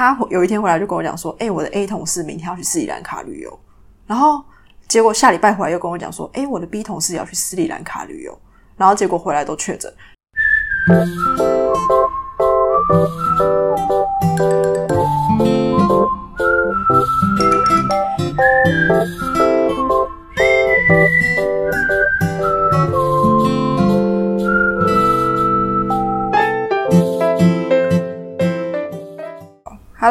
[0.00, 3.60] 他有一天回来就跟我讲说，哎，我的 A 同事明天要去斯里兰卡旅游，
[4.06, 4.42] 然后
[4.88, 8.40] 结果下礼拜回来又跟我讲说，哎，我的 B 同事也要去斯里兰卡旅游，
[8.78, 9.92] 然后结果回来都确诊。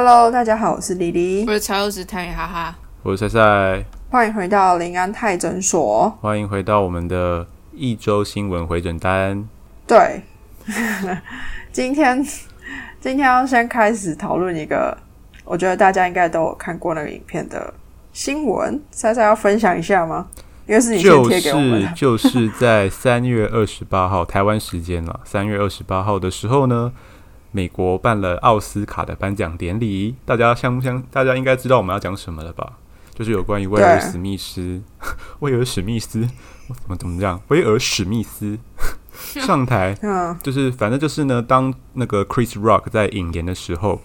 [0.01, 9.45] Hello，大家好，我是李黎，我是超优子汤哈哈，我是赛赛，欢迎回到临安泰诊所，欢迎回到我们的一周新闻回诊单。
[9.85, 10.21] 对，
[11.73, 12.25] 今天
[13.01, 14.97] 今天要先开始讨论一个，
[15.43, 17.73] 我觉得大家应该都有看过那个影片的
[18.13, 20.27] 新闻，赛赛要分享一下吗？
[20.65, 26.93] 因为是你先贴给我们的，就是在三月二十八号台湾时间了，三月二十八号的时候呢。
[27.51, 31.01] 美国办了奥斯卡的颁奖典礼，大家相不相？
[31.11, 32.73] 大家应该知道我们要讲什么了吧？
[33.13, 34.81] 就是有关于威尔史密斯，
[35.39, 37.41] 威尔史密斯怎么怎么样？
[37.49, 38.57] 威尔史密斯
[39.41, 39.97] 上台，
[40.41, 43.99] 就是反正就是呢，当那个 Chris Rock 在引言的时候，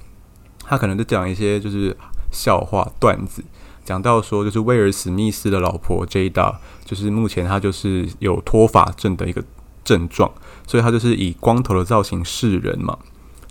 [0.64, 1.96] 他可能就讲一些就是
[2.32, 3.44] 笑话段子，
[3.84, 9.44] 讲到说就是威尔史密斯的老婆 Jada，就是目前他就是有脱发症的一个
[9.84, 10.28] 症状，
[10.66, 12.98] 所以他就是以光头的造型示人嘛。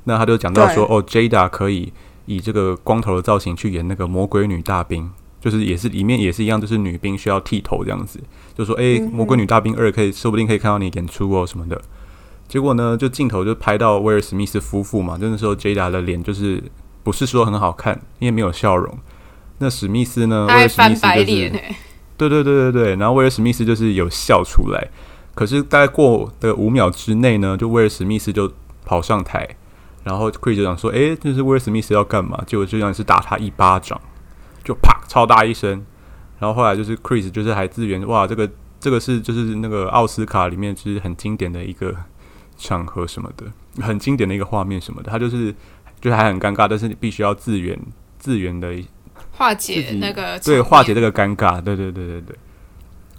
[0.06, 1.92] 那他就讲到说，哦，Jada 可以
[2.26, 5.10] 以这个光头的造型去演那个魔鬼女大兵，
[5.40, 8.20] 就是也是里面也是一样，就是女兵需要剃头这样子。
[8.56, 11.82] 就说，哎，魔鬼女大兵二可以，说不定可以看到你演出哦什么的。
[12.48, 16.62] 结果呢，就镜头就拍到威尔史密斯夫妇嘛，就那时候 Jada 的脸就是
[17.02, 18.96] 不是说很好看，因为没有笑容。
[19.60, 21.52] 那史密斯呢，威尔史密斯就是，
[22.18, 24.90] 对对对对对，然后威尔史密斯就是有笑出来，
[25.34, 28.52] 可是大概过的五秒之内呢，就威尔史密斯就
[28.86, 29.48] 跑上台。
[30.04, 34.00] 然后 Chris 就讲说：“哎，这是威尔史密斯要干嘛？”结果就像是打他一巴掌，
[34.64, 35.86] 就啪超大一声。
[36.40, 38.50] 然后后来就是 Chris 就是还自圆：“哇，这个
[38.82, 41.96] 这个是就是那个奥斯卡里面就是很经典的一个
[42.58, 43.46] 场合什么的，
[43.82, 45.56] 很经典的一个画面什么的。”他就是
[46.02, 47.80] 就还很尴尬，但是你必须要自圆
[48.20, 48.76] 自圆的
[49.32, 51.62] 化解那个对化解这个尴尬。
[51.62, 52.36] 对对对对对，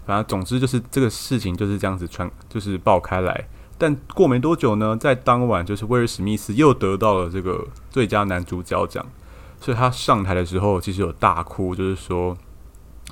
[0.05, 3.49] 反正总之就是这个事情就是这样子传，就是爆开来。
[3.84, 9.05] 但过没多久呢，在当晚，就是威尔史密斯又得到了这个最佳男主角奖，
[9.61, 12.34] 所以他上台的时候其实有大哭，就是说，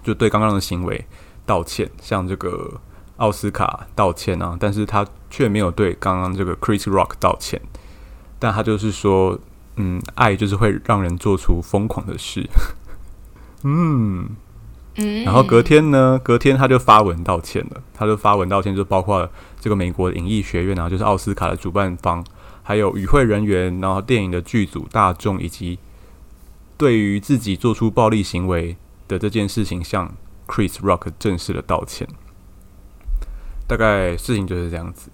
[0.02, 1.06] 就对刚刚的行为
[1.44, 2.80] 道歉，向这个
[3.18, 7.60] 奥斯卡道歉啊，但是他却没有对刚刚这个 Chris Rock 道歉，
[8.38, 9.38] 但他就是说，
[9.76, 12.48] 嗯，爱就是会让人做出疯狂的事，
[13.64, 14.30] 嗯。
[14.94, 16.20] 然后隔天呢？
[16.22, 17.82] 隔天他就发文道歉了。
[17.94, 22.22] 他就发文道歉，就包括这个美国影艺学院啊，就是奥斯卡的主办方，
[22.62, 25.78] 还有与会人员，然后电影的剧组、大众，以及
[26.76, 28.76] 对于自己做出暴力行为
[29.08, 30.12] 的这件事情，向
[30.46, 32.06] Chris Rock 正式的道歉。
[33.66, 35.10] 大概事情就是这样子。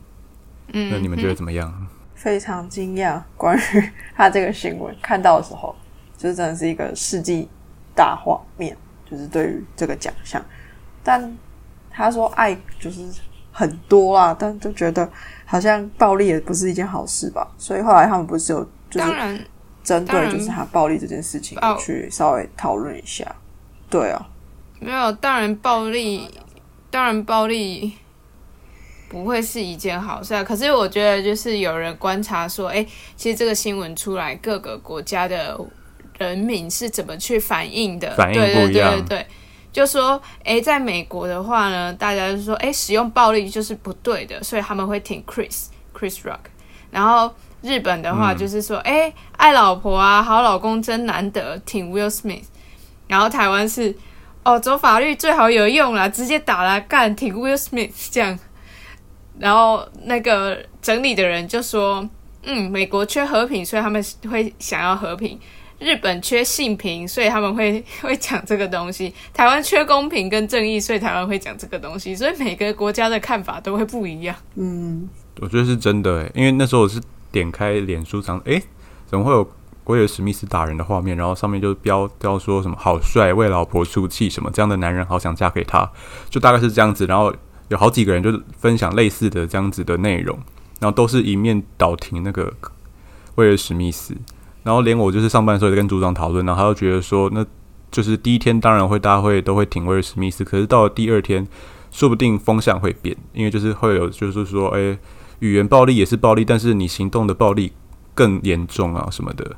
[0.73, 1.87] 嗯，那你们觉得怎么样？
[2.15, 3.61] 非常惊讶，关于
[4.17, 5.77] 他这个新闻看到的时候，
[6.17, 7.49] 就真的是一个世纪
[7.95, 8.77] 大画面。
[9.11, 10.45] 就是对于这个奖项，
[11.03, 11.37] 但
[11.91, 13.03] 他说爱就是
[13.51, 15.11] 很多啦，但就觉得
[15.47, 19.47] 好像暴力也不是一件好事吧，所以后来他们不是有就是
[19.83, 23.35] 针对就是他暴力这件事情去稍微讨论一下，
[23.89, 24.29] 对啊，
[24.79, 26.29] 没有，当然暴力，
[26.91, 27.95] 当然暴力
[29.09, 30.45] 不会是一件好事啊。
[30.45, 32.87] 可是我觉得就是有人观察说，哎，
[33.17, 35.59] 其实这个新闻出来，各个国家的。
[36.19, 38.15] 人民是怎么去反应的？
[38.17, 38.91] 反应不一样。
[38.91, 39.27] 对对对，
[39.73, 46.41] 就说，哎，在美国的话呢，大家就说，哎，使用暴力就是不对的，所以他们会挺 Chris Chris Rock。
[46.91, 52.45] 然后日本的话就是说，哎，爱老婆啊，好老公真难得，挺 Will Smith。
[53.07, 53.95] 然后台湾是，
[54.43, 58.39] 哦，走法律最好有用啦，直接打来干，挺 Will Smith 这样。
[59.39, 62.09] 然后那个整理的人就说，
[62.43, 65.39] 嗯，美国缺和平，所以他们会想要和平。
[65.79, 72.17] 日本缺性平，所以他们会 会讲这个东西；台湾缺公平跟正义，所以台湾会讲这个东西。
[72.17, 74.35] 所以每个国家的看法都会不一样。
[74.57, 75.09] 嗯，
[75.41, 78.61] 我觉得是真的诶，因为那时候我是点开脸书上，哎，
[79.07, 79.49] 怎么会有
[79.85, 81.17] 威尔史密斯打人的画面？
[81.17, 85.89] 然后上面就标标说什么“好帅，为老婆出气”什么这样的男人，好想嫁给他，
[86.29, 87.07] 就大概是这样子。
[87.07, 87.33] 然后
[87.69, 90.37] 有好几个人就分享类似的这样子的内容，
[90.81, 92.53] 然后都是一面倒挺那个
[93.37, 94.17] 威尔史密斯。
[94.69, 97.43] 然后连我就是上班的时候也跟组长讨论，然后他就觉得说，那
[97.91, 101.49] 就是第一天当然会大家会都会挺威尔史密斯，可是到了第二天，
[101.91, 104.99] 说不定风向会变，因为就是会有就是说，哎，
[105.39, 107.73] 语言暴力也是暴力，但是你行动的暴力
[108.13, 109.57] 更严重啊什么的。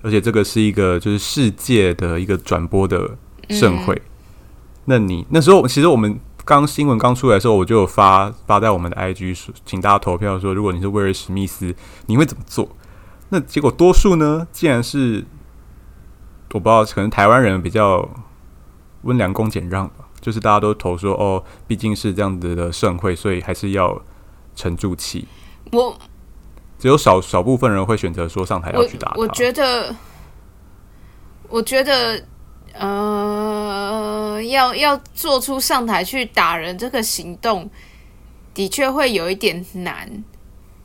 [0.00, 3.18] 而且这个是一个就是世界的一个转播的
[3.50, 4.00] 盛会。
[4.86, 11.74] 那你那时候其实我们刚新闻刚出来的时候，我就有发发在我们的 IG 说，请大家投票说，如果你是威尔史密斯，
[12.06, 12.66] 你会怎么做？
[13.34, 15.24] 那结果多数呢，竟然是
[16.52, 18.06] 我不知道，可能台湾人比较
[19.04, 24.02] 温良恭俭让吧，就是大家都投说哦，毕竟是这样子的盛会，所以还是要
[24.54, 25.26] 沉住气。
[25.72, 25.96] 我
[26.78, 29.14] 只有少少部分人会选择说上台要去打他。
[29.16, 29.96] 我觉得，
[31.48, 32.22] 我觉得，
[32.74, 37.70] 呃，要要做出上台去打人这个行动，
[38.52, 40.22] 的确会有一点难。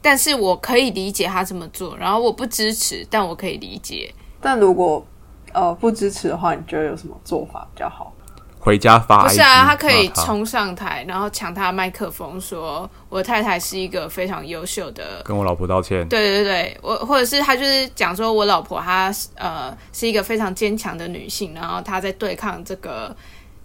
[0.08, 4.10] 但是我可以理解他这么做，然后我不支持，但我可以理解。
[4.40, 5.06] 但如果
[5.52, 8.14] 呃不支持的话，你觉得有什么做法比较好？
[8.58, 16.08] 回家发不是啊，他可以冲上台，然后抢他的麦克风，说我太太是一个非常优秀的跟我老婆道歉。
[16.08, 23.14] 对对对，我或者是他就是讲说，我老婆她呃是一个非常坚强的女性，然后她在对抗这个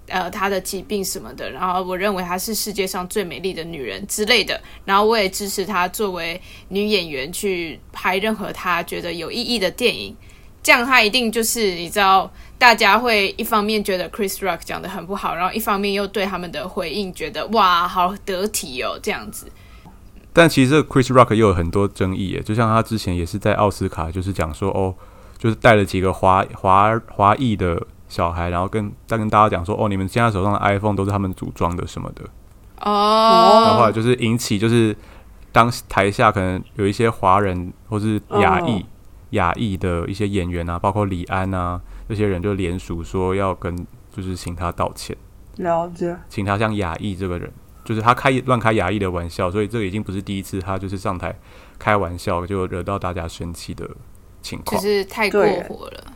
[0.08, 10.16] 呃她的疾病什么的，然后我认为她是世界上最美丽的女人之类的，然后我也支持她作为女演员去拍任何她觉得有意义的电影，
[10.62, 12.30] 这样她一定就是你知道。
[12.58, 19.50] 大家会一方面觉得 Chris Rock 讲的很不好，然后一方面又对他们的回应觉得哇好得体哦，这样子。
[20.32, 24.94] 但其实 Chris Rock 又有很多争议耶，就像他之前也是在奥斯卡，就是讲说哦，
[25.36, 32.22] 就是带了几个华华华裔的小孩，然后跟再跟大家讲说哦，你们现在手上的 iPhone 都是他们组装的什么的，
[32.82, 34.94] 哦，然后就是引起就是
[35.50, 38.86] 当台下可能有一些华人或是亚裔哦
[39.30, 43.74] 亚裔的一些演员啊，包括李安啊这些人就联署说要跟
[44.14, 45.16] 就是请他道歉。
[45.56, 47.50] 了解，请他像亚裔这个人，
[47.82, 51.34] 就是他开乱开亚裔的玩笑，所以这个已经不是第一次他就是上台
[51.78, 53.88] 开玩笑就惹到大家生气的
[54.42, 54.82] 情就况。
[54.82, 56.11] 是太过火了。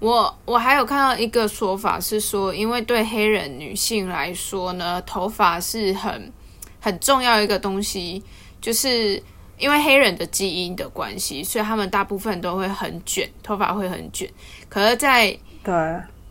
[0.00, 6.32] 我我还有看到一个说法是说，因为对黑人女性来说呢，头发是很
[6.80, 8.22] 很重要一个东西，
[8.60, 9.20] 就是
[9.58, 14.30] 因为黑人的基因的关系，所以他们大部分都会很卷，头发会很卷。
[14.68, 15.74] 可是，在对，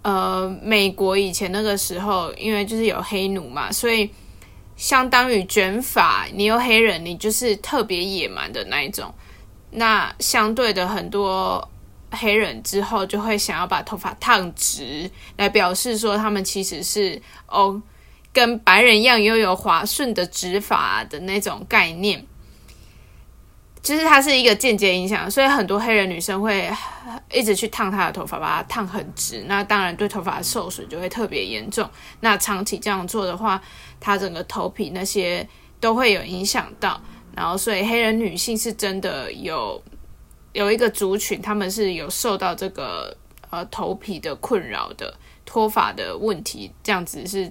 [0.02, 4.10] 呃，美国以前那个时候，因为就是有黑奴嘛，所以
[4.78, 9.14] 相当于卷发，你有黑人，你就是特别野蛮的那一种。
[9.72, 11.68] 那相对的，很多
[12.12, 17.82] 黑人之后就会想要把头发烫直，来表示说他们其实是哦，
[18.32, 22.26] 跟白人一样拥有滑顺的直发的那种概念。
[23.84, 26.70] 就是它是一个间接影响，所以很多黑人女生会
[27.32, 29.46] 一直去烫她的头发，把它烫很直。
[29.48, 31.90] 那当然对头发受损就会特别严重。
[32.20, 33.62] 那长期这样做的话，
[34.00, 35.48] 它整个头皮那些
[35.80, 37.00] 都会有影响到。
[37.34, 39.82] 然后，所以黑人女性是真的有
[40.58, 43.16] 有一个族群，他们是有受到这个
[43.52, 45.16] 呃头皮的困扰的
[45.46, 47.44] 脱发的问题，这样子是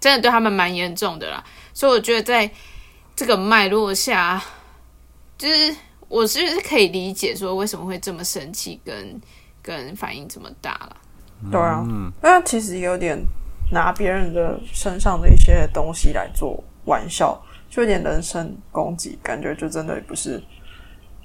[0.00, 1.44] 真的对他们蛮严重的啦。
[1.74, 2.50] 所以我觉得在
[3.14, 4.42] 这个脉络下，
[5.36, 5.76] 就是
[6.08, 9.20] 我是是可以理解说为什么会这么生气，跟
[9.60, 10.96] 跟反应这么大了。
[11.52, 13.22] 对啊，嗯，那其实有点
[13.70, 20.42] 拿别人的身上的一些东西来做玩笑，就有点人身攻击，感觉就真的不是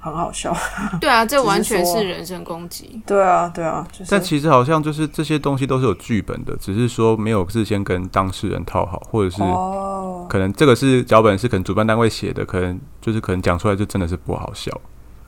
[0.03, 0.53] 很好笑。
[0.99, 3.01] 对啊，这完全是人身攻击。
[3.07, 14.69] 对啊，对啊，就是但其实好像就是这些东西都是有剧本的，只是说没有事先跟当事人套好，或者是哦，可能这个是脚本是可能主办单位写的，可能就是可能讲出来就真的是不好笑，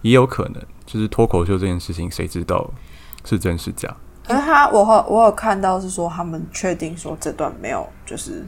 [0.02, 2.70] 也有可能就是脱口秀这件事情，谁知道
[3.24, 3.96] 是真是假？
[4.28, 8.44] 可是他，我有我有看到是说他们确定说这段没有就是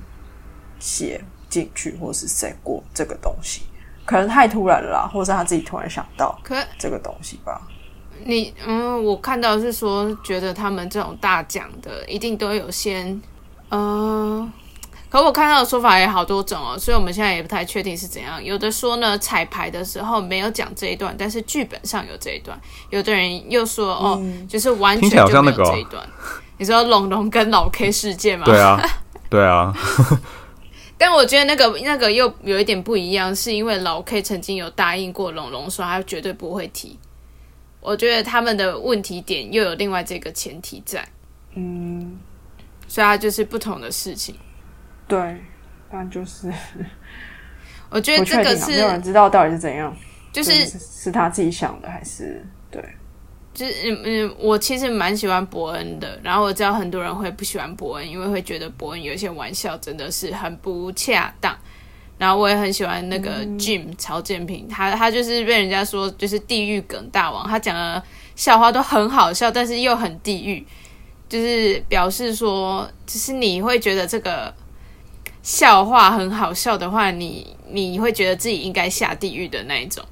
[0.79, 3.61] 写进去，或是 say 过这个东西，
[4.07, 7.61] 可能太突然了啦，或是他自己突然想到可这个东西吧。
[8.23, 13.21] 你嗯，我看到是说，觉得他们这种大奖的一定都有先，
[13.69, 14.49] 呃，
[15.09, 18.43] 可我看到的说法也好多种哦，所以我们现在也不太确定是怎样。
[18.43, 22.57] 有的说呢，彩排的时候没有讲这一段，但是剧本上有这一段；
[22.89, 26.01] 有的人又说哦，就是完全就没有这一段。
[26.57, 28.45] 你说龙龙跟老 K 事件吗？
[28.45, 28.81] 对啊，
[29.29, 29.71] 对啊，
[30.97, 36.97] 但我觉得那个那个又有一点不一样，是因为老 K 曾经有答应过龙龙说他绝对不会提。
[37.79, 41.07] 我觉得他们的问题点又有另外这个前提在，
[41.53, 42.17] 嗯，
[42.87, 44.35] 所以它就是不同的事情。
[45.07, 45.37] 对，
[45.89, 46.51] 但就是
[47.89, 49.95] 我觉得这个不确定啊，没有人知道到底是怎样，
[50.33, 52.83] 就是是是他自己想的还是对？
[53.57, 61.57] 就是嗯嗯，我其实蛮喜欢伯恩的，然后我知道很多人会不喜欢伯恩，因为会觉得伯恩有一些玩笑真的是很不恰当。
[62.19, 68.03] 然后我也很喜欢那个 Jim 曹建平，他他就是被人家说就是地狱梗大王，他讲的
[68.35, 70.63] 笑话都很好笑，但是又很地狱，
[71.27, 74.53] 就是表示说，就是你会觉得这个
[75.41, 80.05] 笑话很好笑的话，你你会觉得自己应该下地狱的那一种。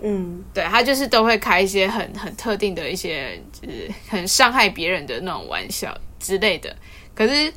[0.00, 6.74] 嗯，对他就是都会开一些很很特定的一些，就是很伤害别人的那种玩笑之类的。
[7.14, 7.52] 可是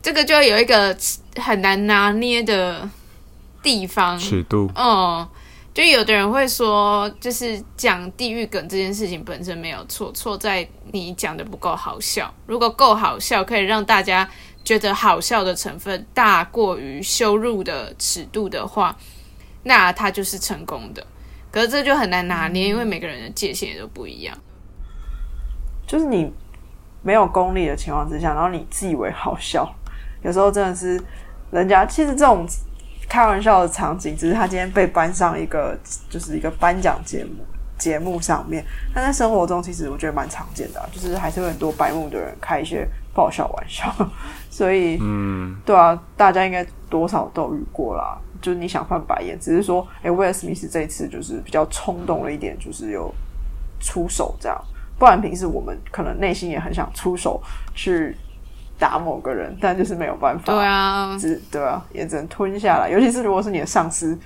[0.00, 0.96] 这个就有一个
[1.36, 2.88] 很难拿捏的
[3.62, 5.28] 地方，尺度，嗯，
[5.74, 12.32] 就有的人会说，就是讲地狱梗这件事情本身没有错，错在你讲的不够好笑。
[12.46, 14.28] 如果够好笑，可以让大家
[14.64, 18.96] 觉得好笑的成分大过于羞辱的尺度的话，
[19.64, 21.04] 那他就是成功的。
[21.58, 24.38] 可是这就很难拿捏，因为每个人的界限也都不一样。
[25.84, 26.32] 就是你
[27.02, 29.68] 没有功力的情况之下，然后你自以为好笑，
[30.22, 31.02] 有时候真的是
[31.50, 32.46] 人家其实这种
[33.08, 35.76] 开玩笑的场景，只是他今天被搬上一个
[36.08, 37.44] 就是一个颁奖节目
[37.76, 43.92] 节目上面，但在生活中其实我觉得蛮常见的、啊，就是还是会很多白目的人开一些爆笑玩笑，
[44.48, 48.16] 所以嗯，对啊，大家应该多少都遇过啦。
[48.40, 53.12] 就是你想翻白眼，只是说，哎、威尔史密斯这一次就是比较冲动了一点，就是有
[53.80, 54.56] 出手这样。
[54.98, 57.40] 不然平时我们可能内心也很想出手
[57.74, 58.16] 去
[58.78, 60.52] 打某个人，但就是没有办法。
[60.52, 62.90] 对啊，只对啊，也只能吞下来。
[62.90, 64.18] 尤其是如果是你的上司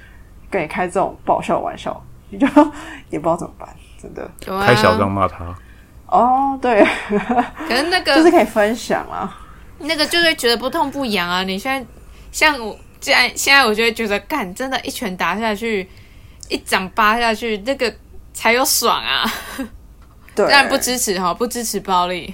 [0.50, 2.46] 跟你开这种爆笑玩笑，你就
[3.10, 3.68] 也不知道怎么办，
[4.00, 4.30] 真的。
[4.40, 5.54] 对啊开小张骂他，
[6.06, 6.82] 哦，对，
[7.68, 9.38] 可是那个 就是可以分享啊。
[9.84, 11.42] 那个就是觉得不痛不痒啊！
[11.42, 11.84] 你现在
[12.30, 15.86] 像我现在现在我就会觉得，干真的，一拳打下去，
[16.48, 17.92] 一掌扒下去，那个
[18.32, 19.30] 才有爽啊！
[20.34, 22.32] 对，当然不支持哈，不支持暴力。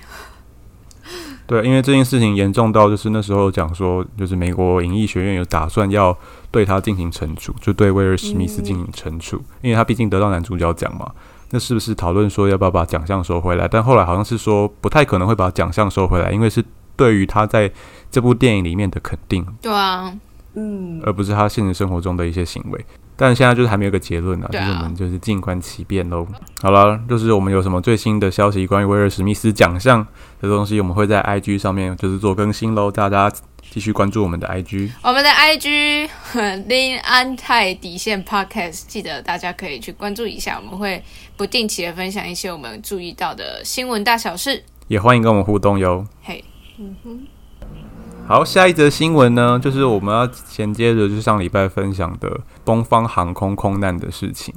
[1.47, 6.17] 对，因为这件事情严重到就是那时候讲说，就是美国影艺学院有打算要
[6.51, 11.11] 对他进行惩处，就对威尔史密斯进行惩处，因为他毕竟得到男主角奖嘛。
[11.51, 13.67] 那是不是讨论说要不要把奖项收回来？
[13.67, 16.63] 但后来好像是说不太可能会把奖项收回来，因为是
[16.95, 17.73] 对于他在
[18.11, 20.15] 这部电影里面的肯定，对啊，
[20.59, 22.85] 嗯，而不是他现实生活中的一些行为。
[23.21, 26.27] 但现在就是还没有个结论啊，啊就是我们就是静观其变喽。
[26.63, 30.07] 好了，就是我们有什么最新的消息关于威尔史密斯奖项
[30.41, 33.29] 的东西，我们会在 IG 上面就是做更新喽，大家
[33.61, 34.93] 继续关注我们的 IG。
[35.03, 36.09] 我们的 IG
[36.69, 41.03] 林安泰底线 Podcast，记得大家可以去关注一下，我们会
[41.37, 44.63] 不定期的分享一些我们注意到的新闻大小事。
[44.87, 46.07] 也欢迎跟我们互动哟。
[46.23, 46.45] 嘿，
[48.29, 54.55] 好，下一则新闻呢，就是我们要衔接着就是上礼拜分享的东方航空空难的事情。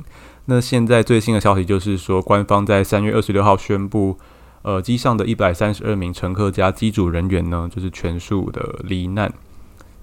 [0.48, 4.18] 那现在最新的消息就是说，官方在三月二十六号宣布，
[4.64, 9.32] 呃，机上的一百三十二名乘客加机组人员呢，就是全数的罹难。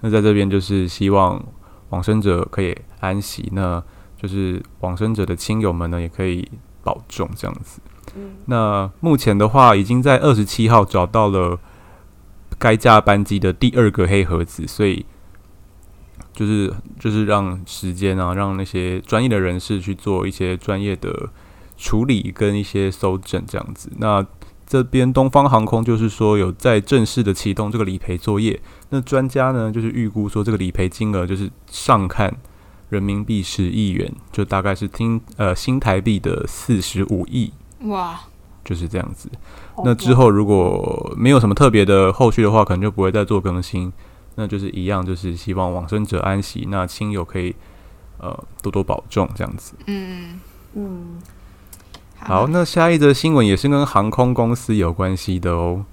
[0.01, 1.39] 那在这边就是希望
[1.89, 3.83] 往生者可以安息，那
[4.19, 6.49] 就是往生者的亲友们呢也可以
[6.83, 7.79] 保重这样子。
[8.47, 11.59] 那目前的话，已经在二十七号找到了
[12.59, 15.05] 该架班机的第二个黑盒子，所以
[16.33, 21.29] 就是就是让时间啊，让那些专业的人士去做一些专业的
[21.77, 23.89] 处理跟一些搜证这样子。
[23.97, 24.25] 那
[24.67, 32.35] 这边东方航空就是说有在正式的启动这个理赔作业，那专家呢就是预估说这个理赔金额就是上看
[32.89, 37.51] 人民币十亿元，就大概是听呃新台币的四十五亿，
[37.85, 38.21] 哇，
[38.63, 39.29] 就是这样子。
[39.83, 43.91] 那之后如果没有什么特别的后续的话，可能就不会再做更新。
[44.35, 47.53] 那就是一样，就是希望往生者安息，那亲友可以
[48.19, 49.73] 呃多多保重这样子。
[49.87, 50.39] 嗯，
[50.75, 51.19] 嗯，
[52.19, 55.83] 好，那下一则新闻也是跟航空公司有关系的哦，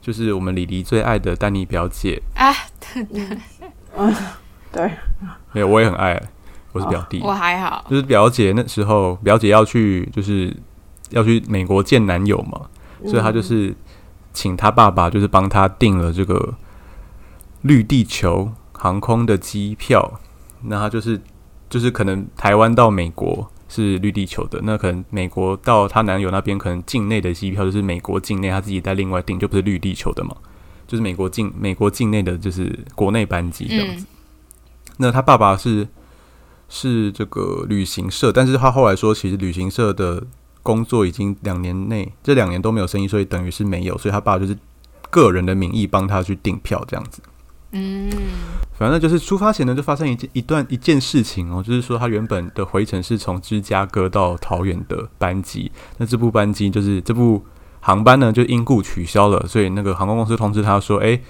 [0.00, 2.52] 就是我们李黎最爱的丹尼表姐，啊，
[4.70, 4.92] 对，
[5.52, 6.22] 没有我也很爱，
[6.70, 10.54] 我是表弟，我还好，就是表姐那时候表姐要去就是
[11.10, 12.68] 要去美国见男友嘛，
[13.06, 13.74] 所以她就是
[14.32, 16.54] 请她爸爸就是帮她订了这个
[17.62, 20.20] 绿地球航空的机票，
[20.62, 21.20] 那她就是
[21.68, 30.36] 就是可能台湾到美国是绿地球的，那可能美国到她男友那边可能境内的机票就是美国境内她自己再另外订，就不是绿地球的嘛，
[30.86, 34.06] 就是美国境美国境内的就是国内班机这样子。
[34.98, 35.86] 那他爸爸是
[36.68, 40.24] 是这个旅行社，但是他后来说，其实旅行社的
[40.66, 44.58] 工作已经两年内这两年都没有生意，所以等于是没有，所以他爸就是
[45.08, 47.22] 个人的名义帮他去订票这样子。
[47.70, 48.10] 嗯，
[48.78, 57.44] 反正就是出发前呢，就发生一件一段一件事情哦，就是说他原本的回程是从芝加哥到桃园的班机，那这部班机就是这部
[57.80, 61.22] 航班呢就因故取消了，所以那个航空公司通知他说：“诶，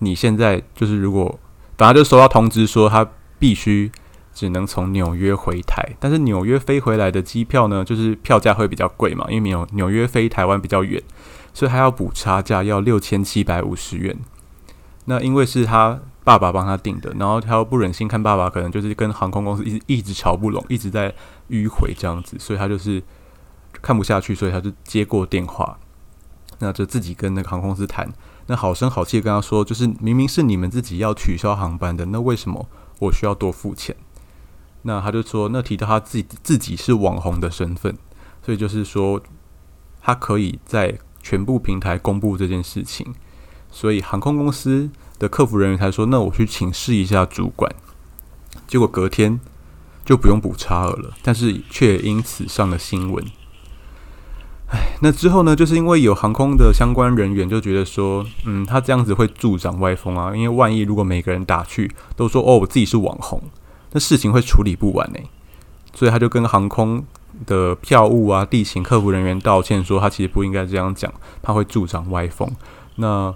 [0.00, 1.38] 你现在就是如果，
[1.78, 3.06] 反正就收到通知说他
[3.38, 3.90] 必须
[4.34, 11.02] 只能从纽约回台，但是纽约飞回来的机票呢，就是票价会比较贵嘛，因为纽纽约飞台湾比较远，
[11.52, 14.16] 所以还要补差价，要六千七百五十元。
[15.04, 21.12] 那因为是他爸爸帮他订的，然后他又不忍心看爸爸可能就是跟航空公司一直一直吵不拢，一直在
[21.50, 23.02] 迂回这样子，所以他就是
[23.82, 25.76] 看不下去，所以他就接过电话，
[26.60, 28.08] 那就自己跟那个航空公司谈，
[28.46, 32.68] 那好声好气跟他说，就是明明是你们自己要取消航班的，那为什么
[33.00, 33.94] 我需要多付钱？
[34.82, 37.96] 那他就说，那提到他自己自己是网红的身份，
[38.44, 39.22] 所以就是说，
[40.00, 43.14] 他可以在全部平台公布这件事情，
[43.70, 47.72] 所以航空公司的客服人员才说，那我去请示一下主管。
[48.66, 49.38] 结果隔天
[50.04, 53.24] 就不用补差额了，但是却因此上了新闻。
[54.68, 63.40] 唉，那之后呢，就是因为有航空的相关人员就觉得说，嗯，他这样子会助长歪风啊，因为万一如果每个人打去都说，哦，我自己是网红。
[63.92, 65.18] 那事情会处理不完呢，
[65.94, 67.04] 所以他就跟航空
[67.46, 72.50] 的票务啊、地勤客服人员道歉，说他其实不应该这样讲，他会助长歪风。
[72.96, 73.34] 那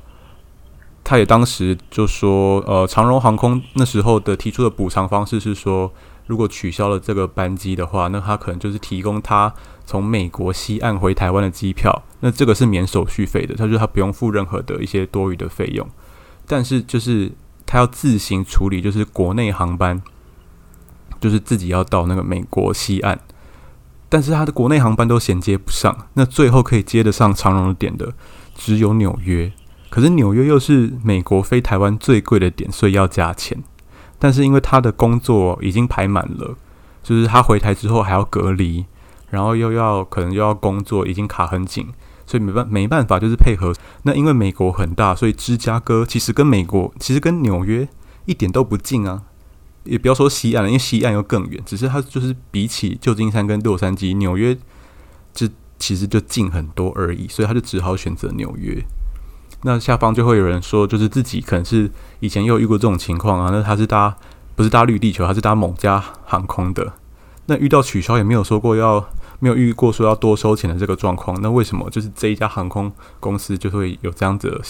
[1.05, 5.93] 他也当时就说，呃，长荣航空那时候的提出的补偿方式是说，
[6.27, 9.53] 如果取消了这个班机的话，那他可能就是提供他
[9.85, 15.89] 从美国西岸回台湾的机票，那这个是免手续费的，他说他不用付任何的一些多余的费用，
[16.47, 17.31] 但是就是
[17.65, 20.03] 他要自行处理，就是国内航班。
[21.21, 23.19] 就是自己要到那个美国西岸，
[24.09, 28.13] 但是他的国内航班都衔接不上，那最后可以接得上长荣的点的
[28.55, 29.53] 只有纽约，
[29.91, 33.63] 可是纽约又是美国飞台湾最贵的点，所以要加钱。
[34.19, 36.57] 但是因为他的工作已经排满了，
[37.03, 38.87] 就是他回台之后还要隔离，
[39.29, 41.89] 然后又要可能又要工作，已经卡很紧，
[42.27, 43.75] 所以没办没办法，就是配合。
[44.05, 47.87] 那因为美国很大，所以芝加哥其实跟美国其实跟纽约
[48.25, 49.25] 一点都不近啊。
[49.87, 51.63] 也不要说西岸了，因为西岸又更远。
[51.65, 54.57] 只是它就是比起旧金山跟洛杉矶，纽约
[55.33, 58.83] 就其实就近很多而已，所以他就只好选择纽约。
[59.63, 63.51] 那下方就会有人说，就是自己可能是以前又遇过这种情况啊。
[63.53, 64.17] 那他是搭
[64.55, 66.93] 不是搭绿地球，他是搭某家航空的。
[67.47, 71.41] 那遇到取消也没有说过要没有遇过说要多收钱的这个状况。
[71.41, 74.61] 那为什么就是这一家航空公司就会有这样子的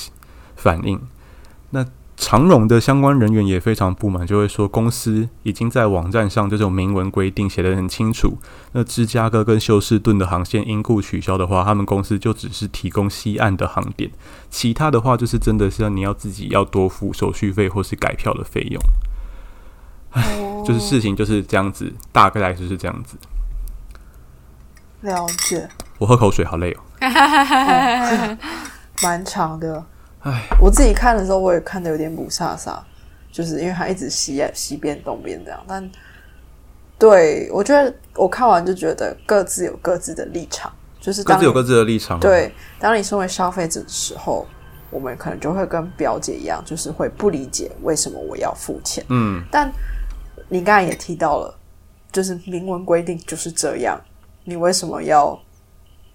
[0.56, 1.00] 反应？
[1.70, 1.86] 那？
[2.16, 8.38] 长荣的相关人员也非常不满，就会说公司已经在网站上这种明文规定写得很清楚。
[8.72, 14.10] 那芝加哥跟休斯顿的航线因故取消的话，他们公司就只是提供西岸的航点，
[14.48, 18.82] 其他的话就是真的是要你要自己要多付手续费或是改票的费用。
[20.12, 23.18] 唉，就是事情就是这样子，大概就是这样子。
[25.02, 25.68] 了解。
[25.98, 26.80] 我喝口水，好累哦。
[29.02, 29.84] 蛮长的。
[30.60, 32.78] 我自己看的时候，我也看的有点不飒飒，
[33.30, 35.64] 就是因为他一直西西边东边这样。
[35.68, 35.90] 但
[36.98, 42.18] 对我觉得我看完就觉得各自有各自的立场，就是各自有各自的立场。
[42.18, 44.46] 对，当你身为消费者的时候，
[44.90, 49.04] 我们可能就会跟表姐一样，就是会不理解为什么我要付钱。
[49.10, 49.70] 嗯，但
[50.48, 51.54] 你刚才也提到了，
[52.10, 54.00] 就是明文规定就是这样，
[54.44, 55.38] 你为什么要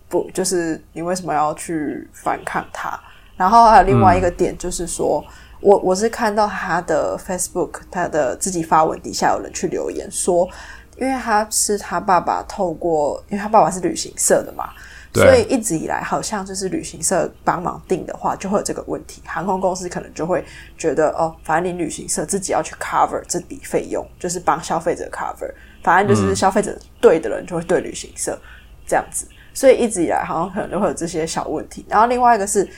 [0.09, 0.29] 不？
[0.33, 2.99] 就是你为什么要去反抗它？
[3.41, 5.25] 然后还有另外一个点，就是说，
[5.61, 10.47] 我我是看到他的 Facebook，他的自己发文底下有人去留言说，
[10.95, 14.69] 因为他是他爸爸透过，因为他爸爸是旅行社的嘛，
[15.15, 20.45] 所以一直以来好像就是旅行社帮忙订的话，就会有这个问题，航空公司可能就会
[20.77, 25.51] 觉得哦，反正你旅行社自己要去 cover 这笔费用，就是帮消费者 cover，
[25.81, 28.39] 反正就是消费者对的人就会对旅行社
[28.85, 31.83] 这样子，所以一直以来好像可能都会有这些小问题。
[31.89, 32.69] 然后另外一个是。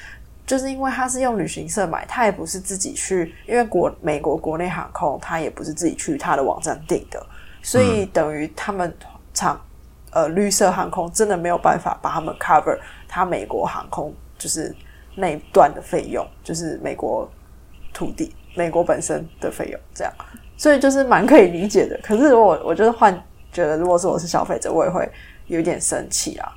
[0.46, 7.26] 就是因为他是用旅行社买，他也不是自己去，因为国美国国内航空他也不是自己去他的网站订的，
[7.62, 8.94] 所以等于他们
[9.34, 9.60] 厂
[10.12, 12.78] 呃绿色航空真的没有办法把他们 cover
[13.08, 14.76] 他美国航空就是
[15.16, 17.30] 那一段的费用，就是美国
[17.94, 20.14] 土地美国本身的费用这样，
[20.58, 21.98] 所以就是蛮可以理解的。
[22.04, 23.14] 可是我我就是换
[23.54, 25.10] 觉得，如果是我是消费者，我也会
[25.48, 26.52] 有点生气啊。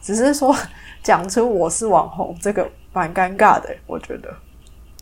[0.00, 0.54] 只是说
[1.02, 2.70] 讲出我是网红这个。
[2.92, 4.34] 蛮尴尬的，我觉得。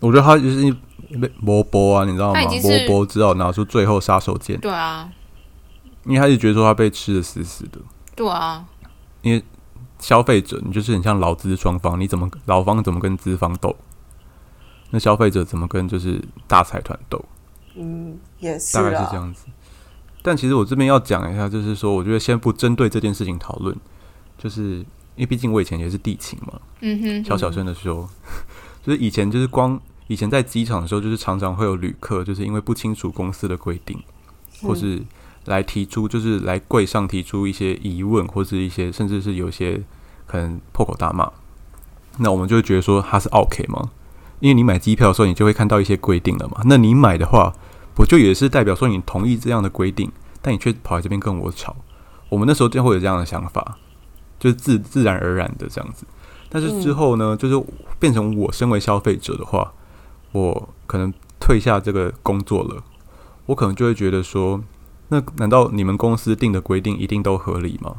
[0.00, 0.72] 我觉得他就是
[1.20, 2.40] 被波波啊，你知道吗？
[2.62, 4.59] 波波知道拿出最后杀手锏。
[4.59, 5.11] 对啊，
[6.05, 7.79] 因为他就觉得说他被吃的死死的。
[8.16, 8.64] 对啊，
[9.20, 9.44] 因为
[9.98, 13.76] 消费者你就是很像劳资双方，你怎么劳方怎么跟资方斗？
[14.90, 17.22] 那消费者怎么跟就是大财团斗？
[17.74, 19.44] 嗯，也是，大概是这样子。
[20.22, 23.76] 但其实我这边要讲一下，就是说，我觉得先不针对这件事情讨论，
[24.38, 24.83] 就是。
[25.20, 28.09] 因为毕竟我以前也是地勤嘛，嗯哼，小小声的说，
[28.83, 34.02] 就是以前就是光以前在机场的时候，就是常常会有旅客，就是因为不清楚公司的规定，
[34.62, 35.02] 或是
[35.44, 39.83] 来提出，就是来柜上提出一些疑问，或是一些甚至是有些
[40.26, 41.30] 可能破口大骂，
[42.16, 43.90] 那我们就会觉得说他是 OK 吗？
[44.38, 46.62] 因为你买机票的时候，你就会看到一些规定了嘛。
[46.64, 47.52] 那你买的话，
[47.94, 51.76] 不就也是代表说你同意这样的规定，但你却跑来这边跟我吵？
[52.30, 53.76] 我们那时候就会有这样的想法，
[54.40, 56.05] 就是自自然而然的这样子。
[56.48, 57.64] 但是之后呢，就是
[58.00, 59.72] 变成我身为消费者的话，
[60.33, 62.83] 我可能退下这个工作了，
[63.46, 64.61] 我可能就会觉得说，
[65.11, 67.96] 那难道你们公司定的规定一定都合理吗？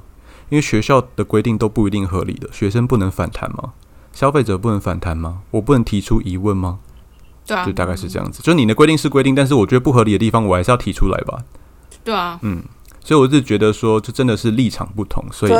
[0.50, 3.72] 因为学校的规定都不一定合理的，学生不能反弹吗？
[4.12, 5.44] 消费者不能反弹吗？
[5.52, 6.80] 我不能提出疑问吗？
[7.46, 8.44] 对啊就，大概是这样子。
[8.44, 11.42] 就你的规定是规定，但是我觉得不合理的地方，我还是要提出来吧。
[12.04, 12.62] 对啊，嗯，
[13.04, 15.54] 所以我是觉得说，这真的是立场不同，所以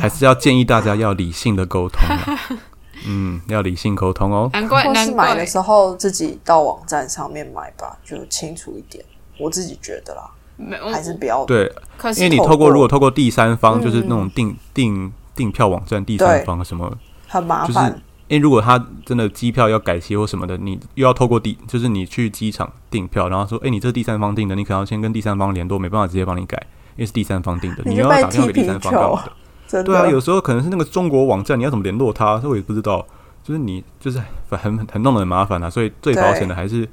[0.00, 2.40] 还是要建议大家要理性的沟通啊。
[3.04, 4.48] 嗯，要理性沟通哦。
[4.52, 9.04] 难怪难或是买的怪时候自己到网站上面买吧，就清楚一点。
[9.38, 16.96] 我自己觉得啦，没还是比较对，可是因为你透过如果透过第三方，嗯就是那种订订订票网站第三方什么，
[17.26, 18.02] 很麻就是烦。
[18.32, 26.56] 因为如果他真的机票要改期或什么的，你又要透过第，就是你去机场订票，然后说，哎、你这是第三方订的，你可能要先跟第三方联络，没办法直接帮你改，
[26.96, 29.22] 因为是第三方订的，你又要打电话给第三方干嘛
[29.68, 29.84] 的？
[29.84, 33.06] 对啊，有时候可能是那个中国网站，你要怎么联络他，这我也不知道。
[33.44, 36.88] 就是你就是很很很弄得很麻烦啊，所以最保险的还是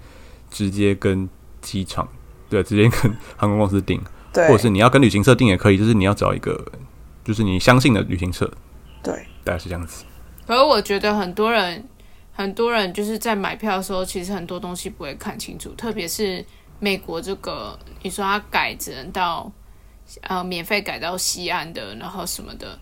[0.50, 1.30] 直接跟
[1.62, 2.06] 机场，
[2.50, 4.02] 对，直接跟航空公司订，
[4.34, 6.60] 对，或者是你要跟旅行社订也可以，就是你要找一个
[7.24, 8.52] 就是你相信的旅行社，
[9.04, 10.04] 对，大概是这样子。
[10.50, 11.88] 可是我觉得很多人，
[12.34, 16.44] 很多人就是在买票的时候，其实很多东西不会看清楚，特别是
[16.80, 19.52] 美国这个，你说它改只能到
[20.22, 22.80] 呃免费改到西岸的，然后什么的，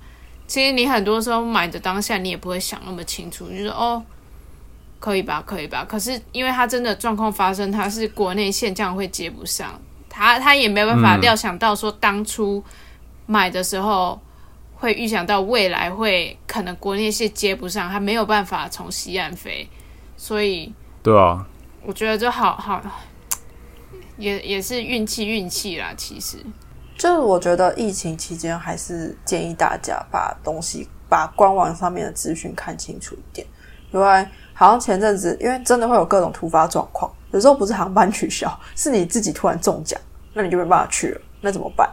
[0.47, 4.01] 其实你很多时候买的当下，你也不会想那么清楚，就是哦。
[5.01, 5.83] 可以吧，可以吧。
[5.83, 9.77] 可是因为它真的状况发生，它是国内线这样会接不上，
[10.09, 12.63] 他他也没办法嗯料想到说当初
[13.25, 14.17] 买的时候
[14.79, 19.67] 会预想到未来会可能国内线接不上，他没有办法从西岸飞，
[20.15, 21.45] 所以对啊，
[21.83, 22.79] 我觉得就好好
[24.17, 25.91] 也也是运气运气啦。
[25.97, 26.37] 其实
[26.95, 33.47] 就是我觉得疫情期间还是建议大家把东西、把官网上面的资讯看清楚一点，
[33.91, 39.99] 因为好像前阵子，因为真的会有各种突发状况，有时候不是航班取消，是你自己突然中奖，
[40.33, 41.89] 那你就没办法去了，那怎么办？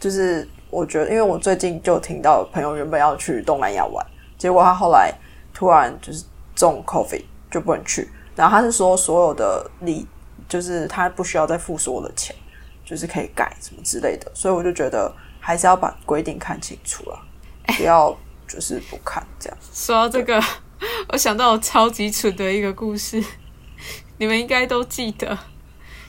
[0.00, 4.04] 就是我觉得，因为我最近就听到朋友原本要去东南亚玩，
[4.36, 5.12] 结果他后来
[5.52, 6.24] 突然就是
[6.56, 10.06] 中 COVID 就不能去，然后他是说所有的礼，
[10.48, 12.34] 就是他不需要再付所有的钱。
[12.84, 17.16] 就是可以改什么之类的，所以我就觉得还是要把规定看清楚啊，
[17.78, 18.14] 不要
[18.46, 19.56] 就是不看这样。
[19.72, 20.38] 说到这个，
[21.08, 23.22] 我想到我超级蠢的一个故事，
[24.18, 25.38] 你们应该都记得，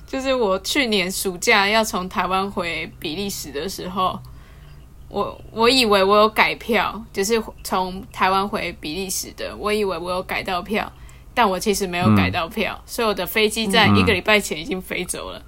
[0.05, 4.19] 就是我去年暑假要从台湾回比利时的时候，
[5.13, 10.91] 我我以为我有改票，就是从台湾回比利时的，我以为我有改到票，
[11.35, 15.39] 但我其实没有改到票，所以我的飞机在一个礼拜前已经飞走了。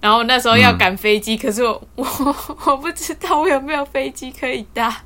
[0.00, 5.04] 然后那时候要赶飞机，可是我我我不知道我有没有飞机可以搭。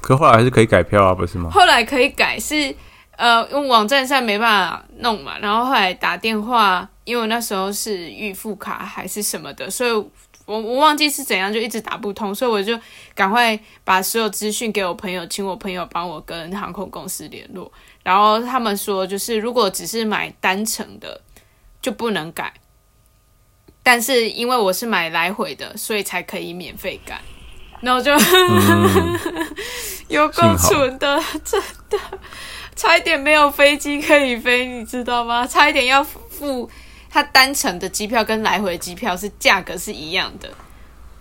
[0.00, 1.50] 可后来还是可以改票啊，不是吗？
[1.50, 2.72] 后来可以改是
[3.16, 9.90] 呃，用网站上没办法弄嘛，然后后来打电话，因为我那时候是预付卡还是什么的，所以
[10.46, 12.78] 我我忘记是怎样，就一直打不通，所以我就
[13.14, 17.70] 赶快把所有资讯给我朋友，请我朋友帮我跟航空公司联络，
[18.02, 21.20] 然后他们说，就是如果只是买单程的
[21.80, 22.52] 就不能改，
[23.82, 27.20] 但是因为我是买来回的，所以才可以免费改。
[27.80, 29.18] 那我就嗯，
[30.08, 31.98] 有够蠢的，真的，
[32.74, 35.46] 差一点没有飞机可以飞，你知道吗？
[35.46, 36.70] 差一点要付
[37.14, 40.50] 它单程的机票跟来回机票是价格是一样的，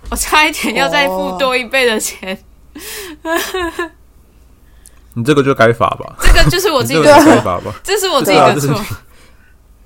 [0.10, 2.36] 我差一点要再付哦多一倍的钱，
[5.14, 7.72] 你这个就该罚吧， 这个就是我自己你这个就的错，该罚吧。
[7.86, 8.84] 这是我自己的错，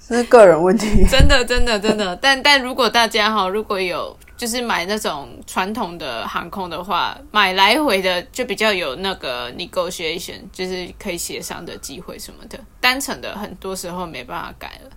[0.08, 1.06] 这是个人问题。
[1.12, 2.15] 真的真的真的。
[2.15, 12.58] 但但如果大家哈，如果有就是买那种传统的航空的话，买来回的就比较有那个 negotiation，就是可以协商的机会什么的。
[12.80, 14.91] 单程的很多时候没办法改了。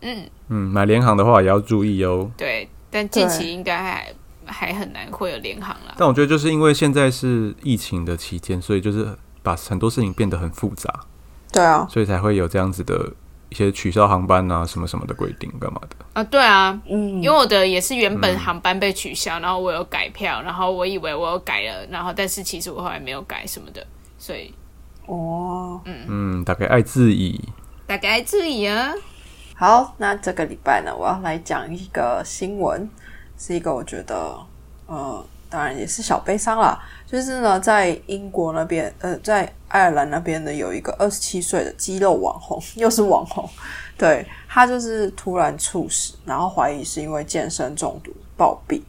[0.00, 2.30] 嗯，嗯，买联航的话也要注意哦。
[2.36, 5.94] 对，但近期应该还还很难会有联航啦。
[5.96, 9.08] 但我觉得就是因为现在是疫情的期间，所以就是
[9.42, 10.92] 把很多事情变得很复杂，
[11.52, 13.12] 对啊，所以才会有这样子的
[13.48, 15.96] 一些取消航班啊什么什么的规定，干嘛的？
[16.12, 23.86] 啊，对啊，嗯，因为我的也是原本航班被取消，然后我有改票，然后我以为我有改了，然后但是其实我后来没有改什么的，
[24.18, 24.52] 所以
[25.06, 27.40] 哦，嗯嗯，大概爱自己。
[27.86, 28.92] 大概爱自己啊。
[29.58, 32.86] 好，那这个礼拜呢，我要来讲一个新闻，
[33.38, 34.36] 是一个我觉得，
[34.84, 36.78] 呃，当然也是小悲伤啦。
[37.06, 43.48] 就是呢，在英国那边，呃，在爱尔兰那边呢，有一个二十七岁的肌肉网红， 又是网红，
[43.96, 48.82] 对他就是突然猝死，然后怀疑是因为健身中毒暴毙。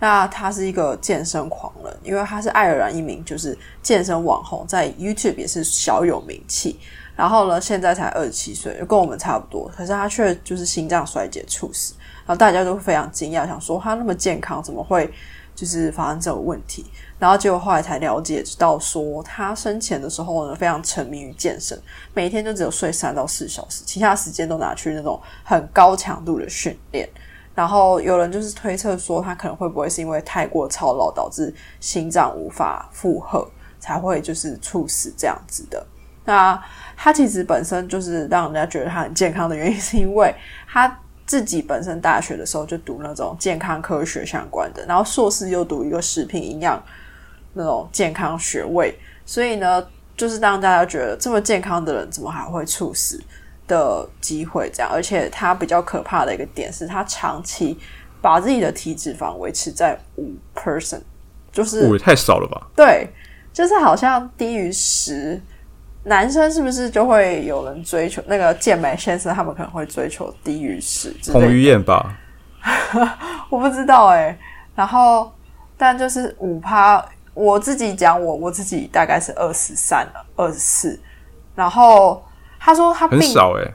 [0.00, 6.80] 那他是一个健身狂人，因为他是爱尔兰一名就是健身网红，在 YouTube 也是小有名气。
[7.16, 11.94] 然后呢，现在才二十七岁，跟我们差不多，可是他却就是心脏衰竭猝死。
[12.26, 15.12] 然后大家都非常惊讶，想说他那么健康，怎么会
[15.54, 16.84] 就是发生这种问题？
[17.18, 21.78] 然后结果后来才了解到，说他生前的时候呢，非常沉迷于健身，
[22.14, 27.08] 每天就只有睡三到四小时，其他时间都拿去那种很高强度的训练。
[27.54, 33.48] 然后有人就是推测说，他可能会不会是因为太过操劳导致心脏无法负荷，
[33.78, 35.86] 才会就是猝死这样子的。
[36.24, 36.60] 那
[36.96, 40.34] 他其实本身就是让人家觉得他很健康的原因， 是因为
[40.66, 46.82] 他自己本身大学的时候就读那种健康科学相关的，然后硕士又读一个食品营养
[47.52, 53.20] 那种健康学位，所以呢，就是让大家觉得这么健康的人怎么还会猝死？
[53.66, 57.78] 的机会，这样，而且他比较可怕的一个点是他长期
[58.20, 61.00] 把自己的体脂肪维持在五 percent，
[61.50, 62.66] 就是五也太少了吧？
[62.76, 63.08] 对，
[63.54, 65.40] 就是好像低于十，
[66.04, 69.34] 男生是不是就会有人追求那个健美先生？
[69.34, 72.16] 他们可能会追求低于十，彭于晏吧？
[73.50, 74.38] 我不知道哎。
[74.76, 75.32] 然后，
[75.76, 81.00] 但就是五趴，我自己讲我我自己大概是二十三了，二十四，
[81.54, 82.22] 然后。
[82.66, 83.74] 他说他很少诶，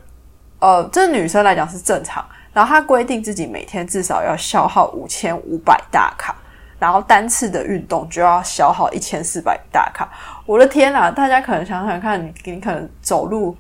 [0.58, 2.26] 呃，这女生来讲是正常。
[2.52, 6.36] 然后他规定自己每天至少要消耗五千五百大卡，
[6.80, 10.10] 然后单次的运动就要消耗一千四百大卡。
[10.46, 11.12] 我的天啊！
[11.12, 13.56] 大家可能想想看，你你可能走路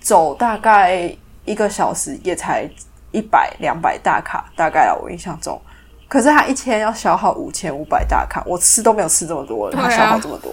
[0.00, 1.14] 走大概
[1.44, 2.68] 一个小时也才
[3.12, 5.60] 一百两百大卡，大概啊，我印象中。
[6.08, 10.52] 可是他一天要消耗五千五百大卡，我吃都没有吃这么多，他消耗这么多，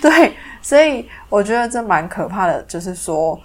[0.00, 0.36] 对。
[0.64, 3.36] 所以我觉得这蛮可怕的，就是说，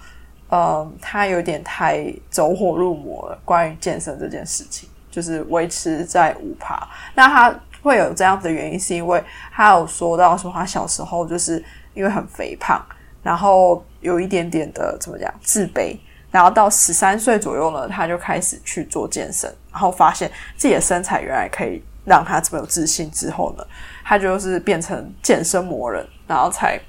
[0.50, 3.36] 嗯，他有点太走火入魔了。
[3.44, 6.78] 关于健身这件事情，就是维持在五趴。
[7.16, 11.62] 那他会有这样子的原因，是因为他有说到说，他小时候就是
[11.94, 12.84] 因为很肥胖，
[13.22, 15.96] 然后有一点点的怎么讲自卑，
[16.30, 23.10] 然后到十三岁左右呢，他就开始去做健身，然后发现自己的身材原来可以让他这么有自信。
[23.10, 23.66] 之后呢，
[24.04, 26.80] 他就是变成健身魔人，然后才。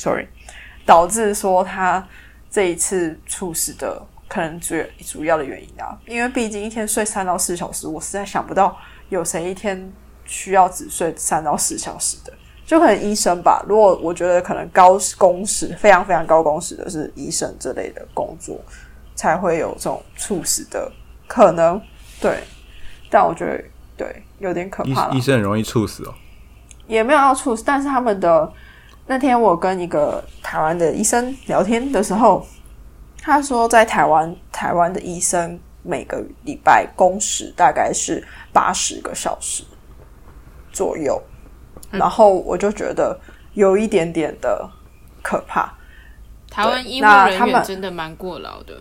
[0.00, 0.28] sorry，
[0.86, 2.06] 导致说他
[2.48, 9.92] 这一次猝死的可能最主要的原因啊，因为毕竟一天睡三到四小时，我实在想不到有谁一天
[10.24, 12.32] 需要只睡三到四小时的，
[12.66, 13.64] 就可能医生吧。
[13.68, 18.60] 如果我觉得可能高工时、非常非常高工时的是医生这类的工作，
[19.14, 20.90] 才会有这种猝死的
[21.26, 21.80] 可能。
[22.20, 22.42] 对，
[23.10, 23.64] 但我觉得
[23.96, 25.10] 对有点可怕。
[25.10, 26.14] 医生很容易猝死哦，
[26.86, 28.52] 也没有要猝死，但是他们的。
[29.10, 32.46] 那天我跟一个台湾的医生聊天的时候，
[33.22, 38.22] 他说在台湾，台湾的医生每个礼拜工时大概是
[38.58, 39.62] 八十个小时
[40.72, 41.22] 左右，
[41.92, 43.16] 然后我就觉得
[43.52, 44.68] 有一点点的
[45.22, 45.72] 可怕。
[46.50, 48.74] 台湾医护人员真的蛮过劳的，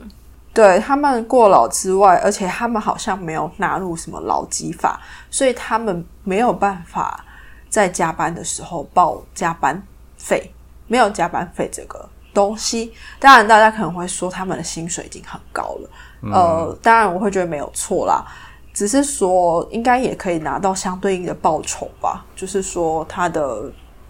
[0.52, 7.24] 对他们过劳之外，而且他们好像没有纳入什么劳基法，所以他们没有办法
[7.70, 9.80] 在加班的时候报加班。
[10.20, 10.52] 费
[10.88, 15.90] 没有加班费这个东西，当然大家可能会说他们的薪水已经很高了，
[16.34, 18.26] 呃，当然我会觉得没有错啦，
[18.78, 23.64] 只是说应该也可以拿到相对应的报酬吧，就是说他的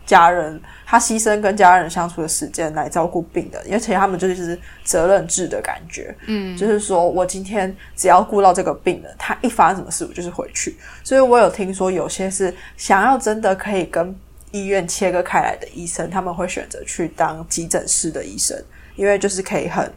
[0.06, 14.14] 家人他牺牲跟家人相处的时间来照顾病人，而且他们就是责任制的感觉，嗯，就是说我今天只要顾到这个病人，他一发生什么事我就是回去，所以我有听说有些是想要真的可以跟。
[14.52, 18.58] 医院切割开来的医生，他们会选择去当急诊室的医生，
[18.96, 19.94] 因为就是可以很，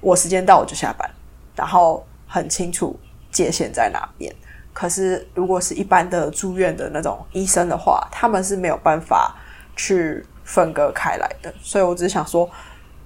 [0.00, 1.10] 我时间到我就下班，
[1.56, 2.96] 然后很清楚
[3.32, 4.32] 界限在哪边。
[4.72, 9.34] 可是如果是一般的住院的那种医生的话，他们是没有办法
[9.74, 11.52] 去分割开来的。
[11.60, 12.48] 所以我只想说，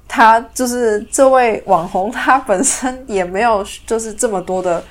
[0.06, 4.84] 他就是这位网红，他本身也没有就是这么多的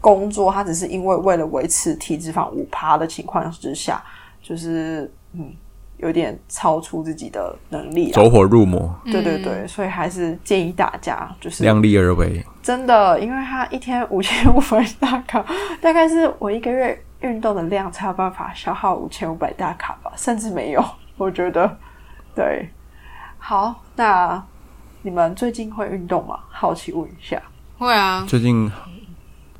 [0.00, 4.02] 工作，他只是因为为了维持体脂肪五趴的情况之下，
[4.42, 5.12] 就是。
[5.34, 5.54] 嗯，
[5.98, 8.92] 有点超出自己的能力，走火入魔。
[9.04, 12.44] 对对对，所以还是建议大家就是量力而为。
[12.62, 15.44] 真的，因为他一天五千五百大卡，
[15.80, 20.84] 大概是我一个月运动的量才有办法消耗五千五百大卡吧，甚至没有。
[21.16, 21.76] 我觉得，
[22.34, 22.68] 对。
[23.38, 24.42] 好，那
[25.02, 26.38] 你们最近会运动吗？
[26.48, 27.40] 好奇问一下。
[27.78, 28.70] 会啊，最近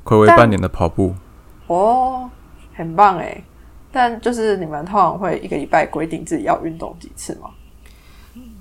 [0.03, 1.15] 暌违半年的跑步，
[1.67, 2.29] 哦，
[2.73, 3.41] 很棒哎！
[3.91, 7.49] 但就是你们通常会一个礼拜规定自己要运动几次吗？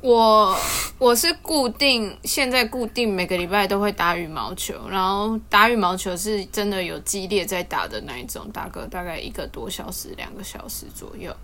[0.00, 0.56] 我
[0.98, 11.34] 我是固定，现在固定每个礼拜都会打羽毛球，然后打羽毛球是真的有激烈在打的那一种，打个大概一个多小时、两个小时左右。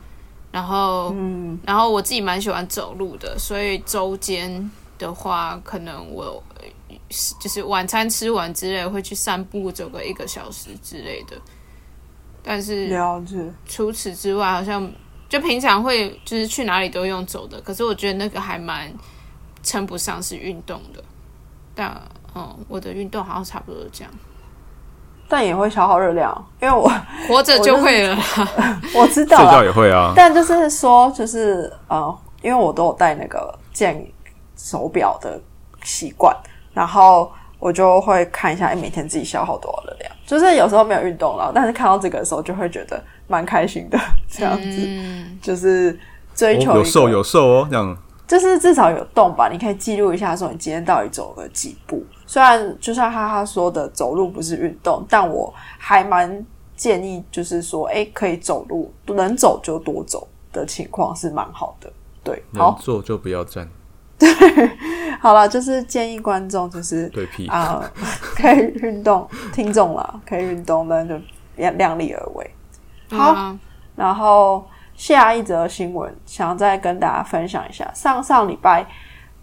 [0.53, 6.97] 然后，嗯，然后我自己蛮喜欢走路的，所以周间的话，可能我呃
[7.41, 11.37] 就是晚餐吃完之类会去散步，走个一个小时之类的。
[12.45, 13.37] 但是了解。
[13.67, 14.89] 除此之外，好像
[15.29, 18.93] 就平常会就是去哪里都用走的，可是我觉得那个还蛮
[19.63, 21.03] 称不上是运动的。
[21.75, 22.01] 但
[22.35, 24.13] 嗯，我的运动好像差不多这样，
[25.29, 26.89] 但也会消耗热量，因为我
[27.27, 28.81] 活着就会了啦。
[28.95, 30.13] 我 知道睡觉，也会啊。
[30.15, 34.07] 但就是说，就是呃，因为我都有戴那个健
[34.57, 35.41] 手表的
[35.83, 36.37] 习惯，
[36.73, 37.33] 然后
[37.65, 40.13] 我就会看一下，哎，每天自己消耗多少热量。
[40.27, 43.99] 就是有时候没有运动了，但是看到这个的时候，就会觉得蛮开心的，
[44.29, 45.99] 这样子，嗯，就是
[46.35, 47.97] 追求、哦有瘦有瘦哦，这样
[48.29, 52.05] 就是至少有动吧，你可以记录一下说你今天到底走了几步。
[52.27, 56.45] 虽然就像哈哈说的，走路不是运动，但我还蛮
[56.77, 61.91] 建议，就是说，哎，可以走路，能走就多走的情况是蛮好的。
[62.23, 63.67] 对，能好，坐就不要站，
[65.21, 67.47] 好了，就是建议观众就是对屁。
[67.49, 67.83] 啊、
[68.37, 71.15] 可以运动，听众了，可以运动，那就
[71.57, 72.51] 量量力而为。
[73.11, 73.59] 好啊
[73.97, 78.85] 然后下一则新闻，想要再跟大家分享一下，上上礼拜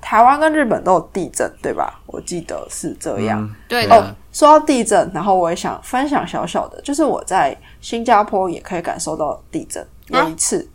[0.02, 2.02] 台湾跟日本都有地震，对吧？
[2.06, 3.41] 我记得是这样。
[3.41, 9.86] 嗯对哦的，，说到地震，然后我也想分享小小的，就是我在新加坡也可以感受到地震。
[10.08, 10.67] 有一次，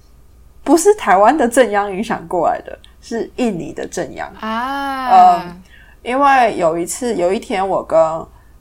[0.64, 4.28] 不是台湾的震央影响过来的，是印尼的正阳。
[4.40, 5.62] 啊，嗯
[6.02, 7.98] 因为有一次，有一天我跟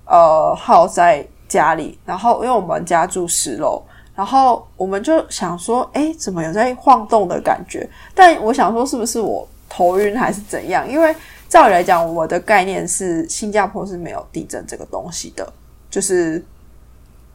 [0.05, 3.83] 呃浩在家里，然后因为我们家住十楼，
[4.15, 7.87] 然后我们就想说，哎，怎么有在晃动的感觉？
[8.13, 10.87] 但我想说，是不是我头晕还是怎样？
[10.87, 11.15] 因为
[11.47, 15.51] 照理来讲，我的概念是新加坡是没有地震这个东西的，
[15.89, 16.43] 就是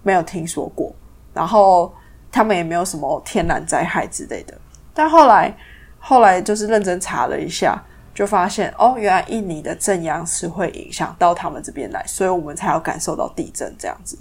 [0.03, 0.93] 没有听说过，
[1.33, 1.93] 然后
[2.33, 4.55] 他们也没有什么天然灾害之类的。
[4.93, 5.57] 但后来
[6.01, 7.81] 后来就是认真查了一下，
[8.13, 14.19] 就发现哦，原来印尼的震央是会影响到他们这边来，所以我们才有感受到地震这样子。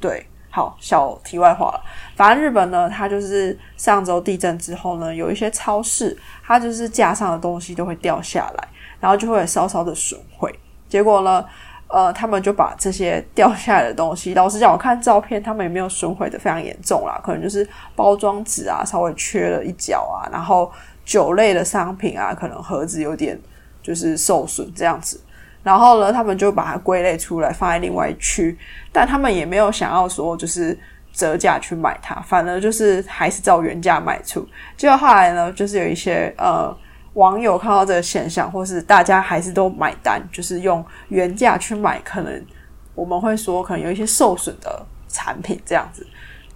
[0.00, 1.80] 对，好，小题外话了。
[2.16, 10.52] 反正日本呢，它就是上周地震之后呢，有一些超市，它就是架上的东西都会掉下来，然后就会稍稍的损毁。
[10.88, 11.44] 结果呢，
[11.86, 20.70] 呃，他们就把这些掉下来的东西，老实讲，我看照片，他们也没有损毁的非常严重啦，可能就是包装纸啊稍微缺了一角啊，然后
[21.10, 23.36] 酒类的商品啊，可能盒子有点
[23.82, 25.20] 就是受损这样子。
[25.64, 28.56] 然后呢，他们就把它归类出来，放在另外一区，
[28.92, 30.78] 但他们也没有想要说就是
[31.12, 34.46] 折价去买它，反而就是还是照原价卖出。
[34.76, 36.72] 结果后来呢，就是有一些呃
[37.14, 42.46] 网友看到这个现象，或是大家还是都买单，就是用原价去买，可能
[42.94, 46.06] 我们会说可能有一些受损的产品这样子。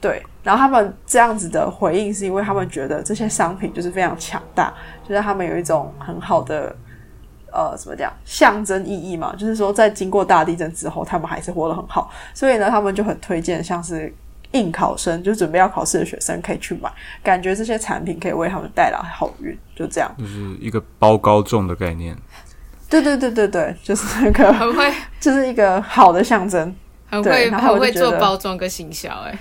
[0.07, 4.71] 对，然后他们这样子的回应是因为他们觉得这些商品就是非常强大，
[5.03, 6.77] 就是他们有一种很好的
[7.51, 9.35] 呃，怎么讲象征意义嘛？
[9.35, 14.15] 就是说，在经过大地震之后，他们还是活得很好，所以呢，他们就很推荐像是
[14.51, 20.15] 应考生，就准备要考试的学生可以去买，感觉这些产品可以为他们带来好运，就这样。
[20.19, 22.15] 就是一个包高中的概念。
[22.91, 26.77] 对对对对对，就是那个，很会就是一个好的象征。
[27.07, 29.39] 很会很会做包装跟行销，哎，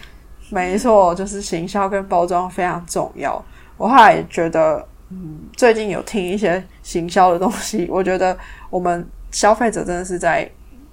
[0.53, 3.43] 没错，就是行销跟包装非常重要。
[3.75, 8.37] 我后来也觉得，嗯，最近有听一些行销的东西，我觉得
[8.69, 10.47] 我们消费者真的是在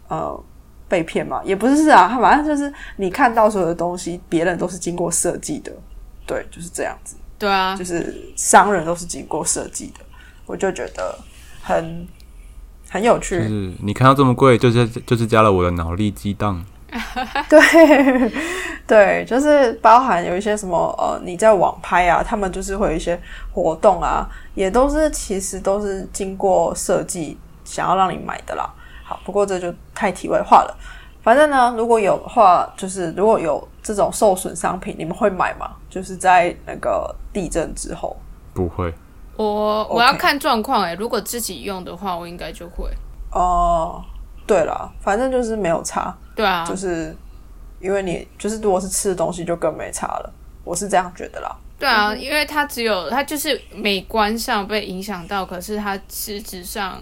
[0.09, 0.42] 呃
[0.88, 5.70] 被骗嘛，也不是是啊，反正就是你看到所有的东西，别人都是经过设计的，
[6.27, 10.01] 对，就是这样子，对啊就，是商人都是经过设计的，
[10.46, 11.18] 我就觉得
[11.61, 12.09] 很
[12.88, 16.64] 很有趣，就是你看到这么贵，就是就是加了我的脑力激荡。
[17.49, 18.32] 对
[18.86, 23.20] 对，就是包含有一些什么呃，你在网拍啊，他们就是会有一些
[23.53, 28.68] 活动啊，也都是其实都是经过设计想要让你买的啦。
[29.05, 30.76] 好，不过这就太题外话了。
[31.22, 35.70] 反正呢，如果有的话，就是如果有这种受损商品，你们会买吗？
[35.91, 38.16] 就是在那个地震之后。
[38.55, 38.93] 不会，
[39.36, 42.91] 我我要看状况，哎，如果自己用的话，我应该就会，
[43.32, 44.03] 哦、
[44.47, 47.14] 对了，反正就是没有差，对啊，就是
[47.80, 50.32] 因为你就是如果是吃的东西就更没差了，
[50.64, 51.55] 我是这样觉得啦。
[51.78, 56.99] 对啊，因为它只有它就是美观上被影响到，可是它实质上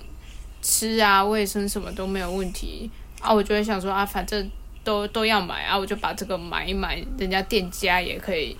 [0.61, 4.51] 吃啊、卫生什么都没有问题啊，我就会想说啊，反正
[4.83, 8.57] 都都要买啊，我就把这个买一买，人家店家也可以，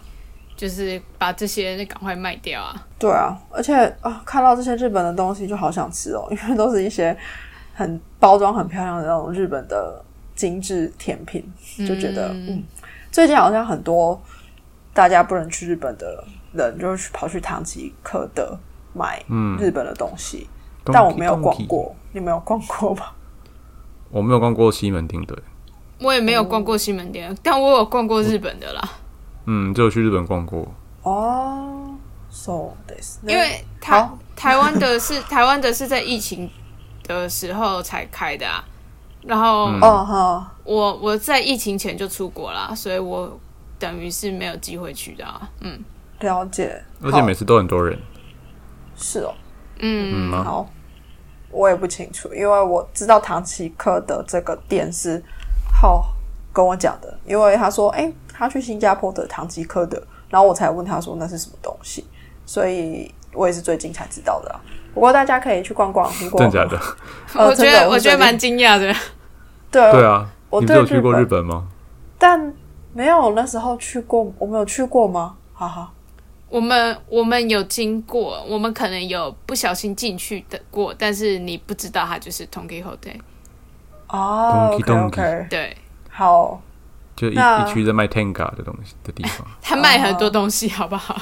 [0.57, 2.87] 就是把这些赶快卖掉啊。
[3.01, 7.17] 对啊，而且啊，看到这些日本的东西就好想吃哦，因为都是一些
[7.75, 10.05] 很包装很漂亮的那种日本的
[10.39, 11.45] 精致甜品，
[11.79, 12.63] 就觉得嗯，
[13.11, 14.23] 最近好像很多
[14.95, 18.57] 大家不能去日本的人，就是去跑去唐吉诃德
[18.95, 20.47] 买嗯，日本的东西，
[20.85, 23.07] 但我没有逛过，你没有逛过吗？
[24.11, 25.37] 我没有逛过西门町对，
[25.99, 28.89] 我也没有逛过西门店，但我有逛过日本的啦，
[29.47, 30.73] 嗯，就有去日本逛过。
[31.03, 31.97] 哦
[32.31, 36.49] ，so this，因为台好台湾的是台湾的是在疫情
[37.03, 38.65] 的时候才开的啊，
[39.29, 43.39] 然后嗯哦哈，我我在疫情前就出国啦，所以我
[43.79, 45.47] 等于是没有机会去的啊。
[45.61, 45.79] 嗯
[46.21, 47.97] 了解，而且每次都很多人。
[48.97, 49.35] 是哦，
[49.81, 50.69] 嗯，嗯啊，好，
[51.51, 55.23] 我也不清楚，因为我知道唐吉诃德这个店是
[55.71, 56.07] 浩
[56.53, 62.05] 跟我讲的，因为他说，哎、他去新加坡的唐吉诃德，然后我才问他说那是什么东西，
[62.47, 64.59] 所以我也是最近才知道的啊。
[64.95, 66.81] 不过大家可以去逛逛，如果真假的？
[67.35, 68.93] 呃我觉得我觉得蛮惊讶的。
[69.71, 71.67] 对对，啊，我对有去过日本吗？
[72.19, 72.53] 但
[72.95, 75.37] 没有那时候去过，我们有去过吗？
[75.55, 75.91] 哈哈，
[76.49, 83.21] 我们我们有经过，我们可能有不小心进去的过，但是你不知道它就是 Tonki Hotel。
[84.09, 84.71] 哦
[85.05, 85.77] OK，对，
[86.09, 86.61] 好，
[87.15, 91.15] 就一那一区在卖 Tenga 的东西的地方， 他卖很多东西，好不好？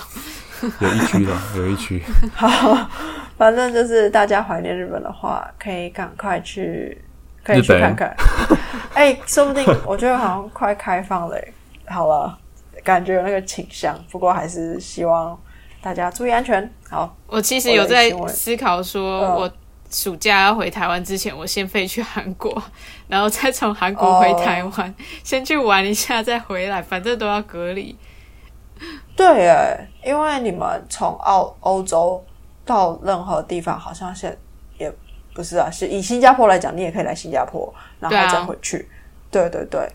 [0.80, 2.01] 有一区的，有一区。
[2.32, 2.88] 好
[3.36, 7.05] 反正就是大家怀念日本的话，可以赶快去，
[7.47, 8.12] 可以去看看。
[8.92, 11.53] 哎、说不定我觉得好像快开放了、欸。
[11.86, 12.36] 好了，
[12.82, 15.38] 感觉有那个倾向，不过还是希望
[15.80, 16.68] 大家注意安全。
[16.90, 19.53] 好，我其实有在思考说，嗯我
[19.88, 22.61] 暑假要回台湾之前，我先飞去韩国，
[23.07, 27.97] 然后再从韩国回台湾，先去玩一下，再回来，反正都要隔离。
[29.16, 32.22] 对，哎，因为你们从澳欧洲
[32.64, 34.36] 到任何地方，好像现
[34.78, 34.92] 也
[35.37, 38.89] 不是啊，是以新加坡来讲，你也可以来新加坡，然后再回去。
[39.30, 39.87] 对对对，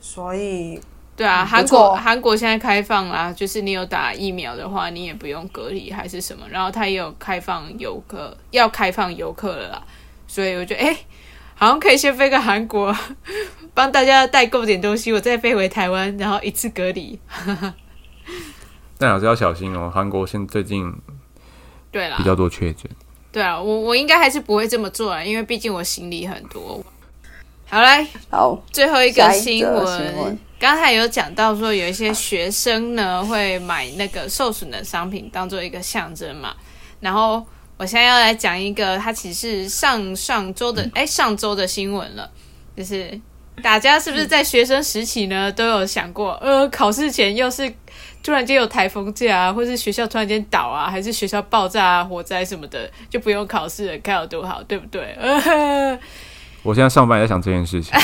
[0.00, 0.80] 所以
[1.14, 9.82] 对啊，嗯韩国韩国现在开放啦，就是你有打疫苗的话，你也不用隔离还是什么，然后它也有开放游客，要开放游客了啦，
[10.26, 11.06] 所以我觉得哎、诶
[11.56, 12.96] 好像可以先飞个韩国，
[13.74, 17.20] 帮大家代购点东西，我再飞回台湾，然后一次隔离。
[18.96, 20.90] 但还是要小心哦，韩国现最近
[21.92, 22.90] 对啦比，较多确诊。
[23.32, 26.84] 对啊，我我应该还是不会这么做啊，因为毕竟我行李很多。
[27.68, 36.52] 好来，好，最后一个新闻，刚才有讲到说有一些学生呢会买那个受损的商品当做一个象征嘛，
[36.98, 42.28] 然后我现在要来讲一个，它其实是上上周的 哎上周的新闻了，
[42.76, 43.18] 就是
[43.62, 47.72] 大家是不是在学生时期呢都有想过，呃，考试前又是
[48.30, 55.16] 突然间有台风假啊，或是学校突然间倒啊，还是学校爆炸啊、火灾什么的，就不用考试了，该有多好，对不对？
[55.20, 55.98] 呃
[56.62, 57.92] 我现在上班也在想这件事情。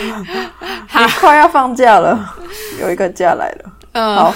[0.00, 2.34] 你快要放假了，
[2.80, 3.72] 有一个假来了。
[3.92, 4.34] 嗯，好，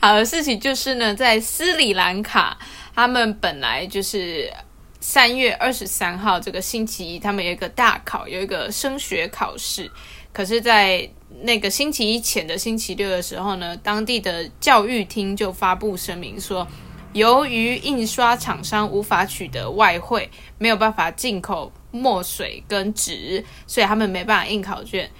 [0.00, 2.56] 好的事情就是呢，在斯里兰卡，
[2.94, 4.50] 他们本来就是
[4.98, 9.90] 三月二十三号这个星期一，他们有一个大考，有一个升学考试。
[10.32, 11.06] 可是，在
[11.42, 16.66] 那个星期一前的星期六的时候呢，当地的教育厅就发布声明说，
[17.12, 25.10] 由于印刷厂商无法取得外汇，没有办法进口墨水跟纸，所以他们没办法印考卷，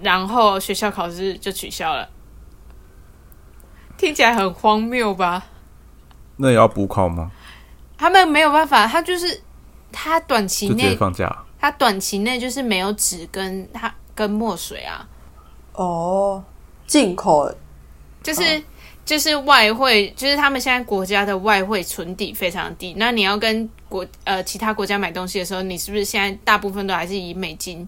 [0.00, 2.10] 然后学校考试就取消了。
[3.96, 5.46] 听起来很荒谬吧？
[6.36, 7.30] 那也要补考吗？
[7.96, 9.40] 他们没有办法，他就是
[9.92, 11.44] 他短期内，放假？
[11.60, 15.08] 他短期内就是没有纸跟他跟墨水啊，
[15.74, 16.42] 哦，
[16.86, 17.52] 进口
[18.22, 18.62] 就是、
[19.04, 22.94] 就是外汇，就是他们现在国家的外汇存底非常低。
[22.96, 27.86] 那你要跟国呃其他国家买东西的时候，你是不是现在大部分都还是以美金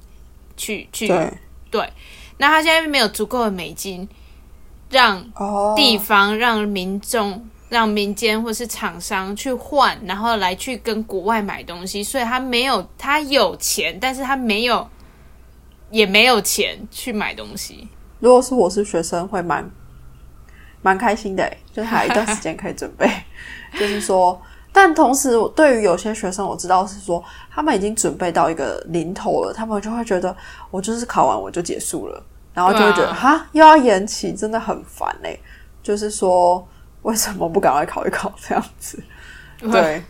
[0.56, 1.08] 去去？
[1.70, 1.88] 对
[2.38, 4.08] 那他现在没有足够的美金，
[4.90, 14.86] 让哦，地方让民众、让民间或是厂商去换，然后来去跟国外买东西，所以他没有他有钱，但是他没有
[15.96, 17.88] 也没有钱去买东西。
[18.20, 19.68] 如果是我是学生，会蛮
[20.82, 23.10] 蛮开心的欸，就是还有一段时间可以准备。
[23.78, 24.38] 就是说，
[24.72, 30.36] 但同时，我对于有些学生，我知道是说他们已经准备到一个临头了，他们就会觉得
[30.70, 32.22] 我就是考完我就结束了，
[32.52, 35.40] 然后就会觉得哈、又要延期，真的很烦嘞。
[35.82, 36.66] 就是说，
[37.02, 39.02] 为什么不赶快考一考这样子？
[39.72, 40.02] 对，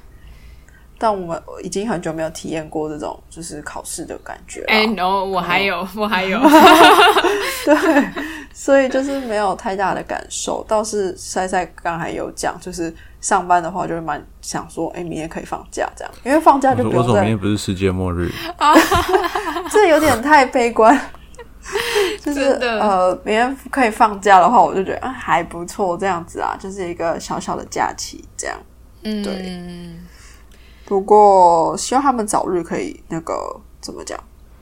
[0.98, 4.66] 但我们已经很久没有体验过这种就是考试的感觉了。
[4.68, 6.40] 哎、no，我还有，我还有，
[7.64, 8.08] 对
[8.52, 10.64] 所以就是没有太大的感受。
[10.66, 18.30] 倒是塞塞刚才有讲，就是上班的话，就会蛮想说，哎、明天可以放假这样，因为放假就不用再说为什么明天不是世界末日？
[19.70, 20.98] 这有点太悲观。
[22.22, 28.56] 就是呃，明天可以放假的话，我就觉得啊还不错，这样子啊，就是一个小小的假期这样。
[29.02, 29.32] 嗯，对
[30.86, 33.34] 不过希望他们早日可以那个
[33.80, 34.18] 怎么讲，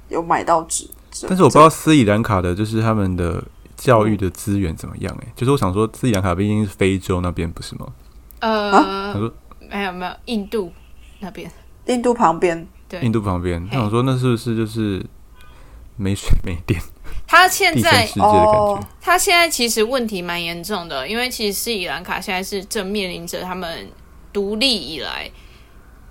[0.08, 0.88] 有买到纸。
[1.28, 3.44] 但是我不知道斯里兰卡的就是他们的
[3.76, 5.28] 教育的资源怎么样、欸？
[5.36, 7.86] 就是我想说，斯里兰卡毕竟是非洲那边，不是吗？
[8.40, 9.32] 呃，他说
[9.70, 10.72] 没有没有，印度
[11.20, 11.48] 那边，
[11.86, 15.04] 印度旁边，对印度旁边，嘿他想说那是不是就是
[15.96, 16.80] 没水没电，
[17.28, 18.84] 他现在世界的感哦？
[19.00, 23.88] 他现在其实问题蛮严重的，因为其实斯里兰卡现在是正面临着他们
[24.32, 25.30] 独立以来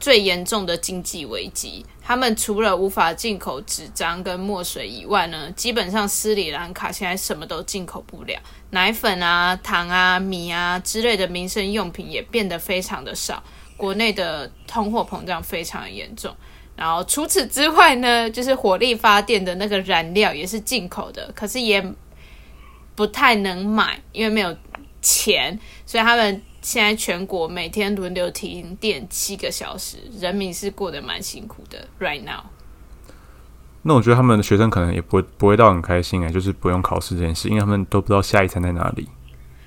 [0.03, 1.85] 最严重的经济危机。
[2.01, 8.37] 他们除了无法进口纸张跟墨水以外呢，基本上斯里兰卡现在什么都进口不了，
[8.71, 13.41] 奶粉啊、糖啊、米啊之类的民生用品也变得非常的少，
[13.77, 16.35] 国内的通货膨胀非常严重。
[16.75, 21.81] 然后除此之外呢，就是火力发电的那个燃料也是进口的，可是也
[22.93, 24.53] 不太能买，因为没有
[25.01, 31.87] 钱，所以他们现在全国每天轮流停电七个小时，人民是过得蛮辛苦的。
[31.99, 32.45] Right now，
[33.83, 39.07] 那我觉得他们的学生可能也不会不会到很开心哎、就是不用考试这件事，因为他们都不知道下一餐在哪里。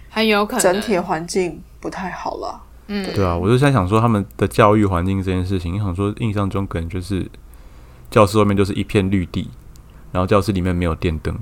[0.09, 2.63] 很有可能整体环境不太好了。
[2.87, 7.31] 嗯，对啊，我就在想说他们的教育环境这件事情，你想说印象中可能就是
[8.11, 9.51] 教室外面就是一片绿地，
[10.13, 11.37] 然后教室里面没有电灯，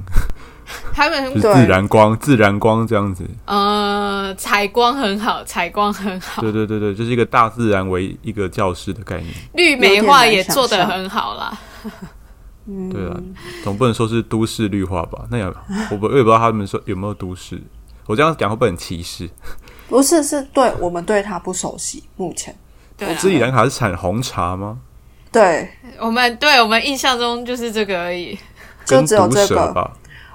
[0.94, 3.28] 他们就是自然光自然光这样子。
[3.46, 9.34] 呃采光很好，采光很好，对对对对，就是一个大自然为一个教室的概念。
[9.54, 11.58] 绿美化也做得很好啦。
[12.66, 13.20] 嗯，对啊，
[13.64, 15.26] 总不能说是都市绿化吧？
[15.30, 15.44] 那也
[15.90, 17.60] 我不我也不知道他们说有没有都市。
[18.06, 19.28] 我这样讲会不会很歧视？
[19.88, 22.04] 不是，是对我们对它不熟悉。
[22.16, 22.56] 目前，
[22.96, 24.78] 对啦斯里兰卡是产红茶吗？
[25.32, 25.68] 对
[25.98, 28.38] 我们对我们印象中就是这个而已。
[28.84, 29.72] 就只有这个。
[29.72, 29.90] 吧。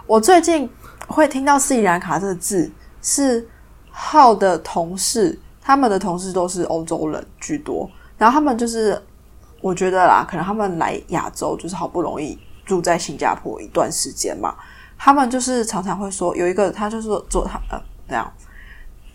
[0.09, 0.67] 我最近
[1.07, 3.47] 会听到斯里兰卡这个字，是
[3.91, 7.87] 浩的同事，他们的同事都是欧洲人居多，
[8.17, 8.99] 然后他们就是，
[9.61, 12.35] 我觉得啦，可能他们来亚洲就是好不容易
[12.65, 14.55] 住在新加坡一段时间嘛，
[14.97, 18.33] 他们就是常常会说，有一个他就说做他呃这样，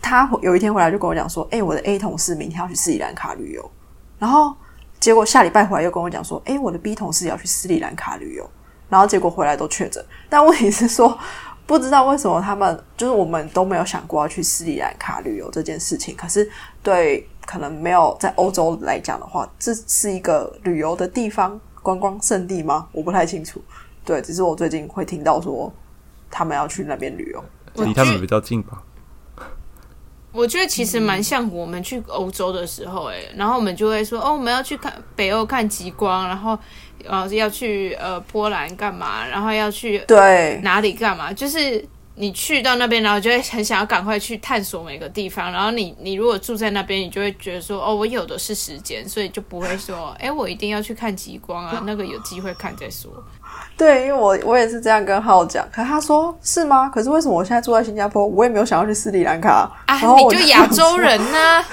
[0.01, 3.71] 他有一天回来就跟我讲说，哎、我的 A 同事明天要去斯里兰卡旅游，
[4.17, 4.55] 然后
[5.01, 8.49] 结果下礼拜回来又跟我讲说，哎、我的 B 同事也要去斯里兰卡旅游，
[8.95, 11.19] 然后结果回来都确诊，但问题是说，
[11.67, 16.49] 不知道为什么他们就是我们都没有想过要去斯里兰卡旅游这件事情，可是
[16.81, 22.87] 对可能没有在欧洲来讲的话，这是一个旅游的地方，观光胜地吗？
[22.93, 23.61] 我不太清楚。
[24.05, 25.69] 对，只是我最近会听到说
[26.31, 27.43] 他们要去那边旅游。
[27.83, 28.81] 离他们比较近吧。
[30.35, 36.57] 我觉得其实蛮像我们去欧洲的时候、欸，然后我们就会说，哦，我们要去看北欧看极光，然后
[37.07, 41.83] 呃要去呃波兰干嘛，然后要去对，哪里干嘛，就是
[42.15, 45.51] 你去到那边，然后就会很想要赶快去探索每个地方。
[45.51, 53.11] 然后你你如果住在那边，你就会觉得说，哦，我有的是时间，所以就不会说，哎，我一定要去看极光啊， 那个有机会看再说。
[53.77, 56.89] 对，因为我我也是这样跟浩讲，可他说是吗？
[56.89, 61.65] 可是为什么我现在住在新加坡，我也没有想要去斯里兰卡啊，然后我你就亚洲人呢、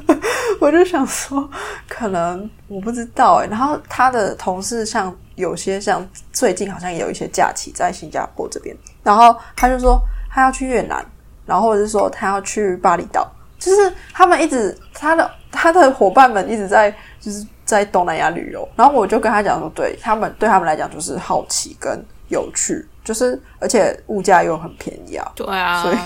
[0.60, 1.48] 我就想说，
[1.88, 3.46] 可能我不知道哎。
[3.46, 8.76] 然后他的同事像有些像最近好像也有一些假期在新加坡这边，
[9.06, 11.06] 然后他就说他要去越南，
[11.46, 13.24] 然后或者是说他要去巴厘岛，
[13.56, 25.98] 就是他们一直他的他的伙伴们一直在就是在东南亚旅游，然后我就跟他讲说，对他们对他们来讲就是好奇跟有趣，就是而且物价又很便宜啊，对啊，所以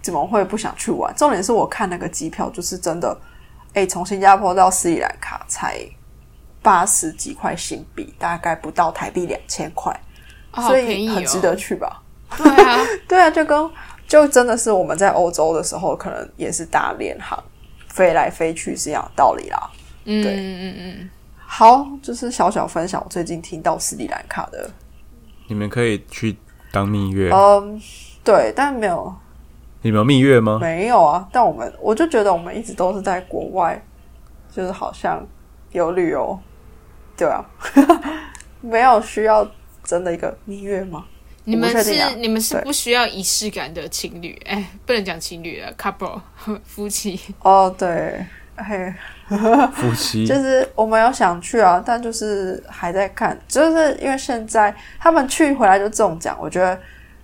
[0.00, 1.14] 怎么会不想去玩？
[1.14, 3.14] 重点是我看那个机票，就是真的，
[3.74, 5.78] 哎，从新加坡到斯里兰卡才
[6.62, 9.94] 八十几块新币，大概不到台币两千块，
[10.52, 12.02] 哦所以很值得去吧？
[12.36, 12.78] 对啊，
[13.08, 13.70] 对啊，就跟
[14.06, 17.42] 就真的是我们在欧洲的时候，可能也是搭联航
[17.88, 19.70] 飞来飞去是一样的道理啦。
[20.04, 20.34] 嗯对。
[20.34, 24.70] 嗯嗯嗯，好，就是小小分享我最近听到斯里兰卡的，
[25.48, 26.36] 你们可以去
[26.72, 27.80] 当蜜月，嗯，
[28.24, 29.14] 对，但没有。
[29.82, 30.58] 你们有蜜月吗？
[30.60, 33.82] 没有啊，但我们我就觉得我们一直都是在国外，
[34.52, 35.26] 就是好像
[35.72, 36.38] 有旅游，
[37.16, 37.44] 对啊，
[38.60, 39.46] 没有需要
[39.90, 41.04] 真的一个蜜月吗？
[41.42, 46.20] 你们是、你们是不需要仪式感的情侣，哎，不能讲情侣了，couple
[46.62, 47.18] 夫妻。
[47.40, 48.24] 哦，对，
[48.56, 48.94] 嘿，
[49.74, 56.78] 夫妻 就是我们有想去啊，但就是还在看，就是因为现在他们去回来就中奖，我觉得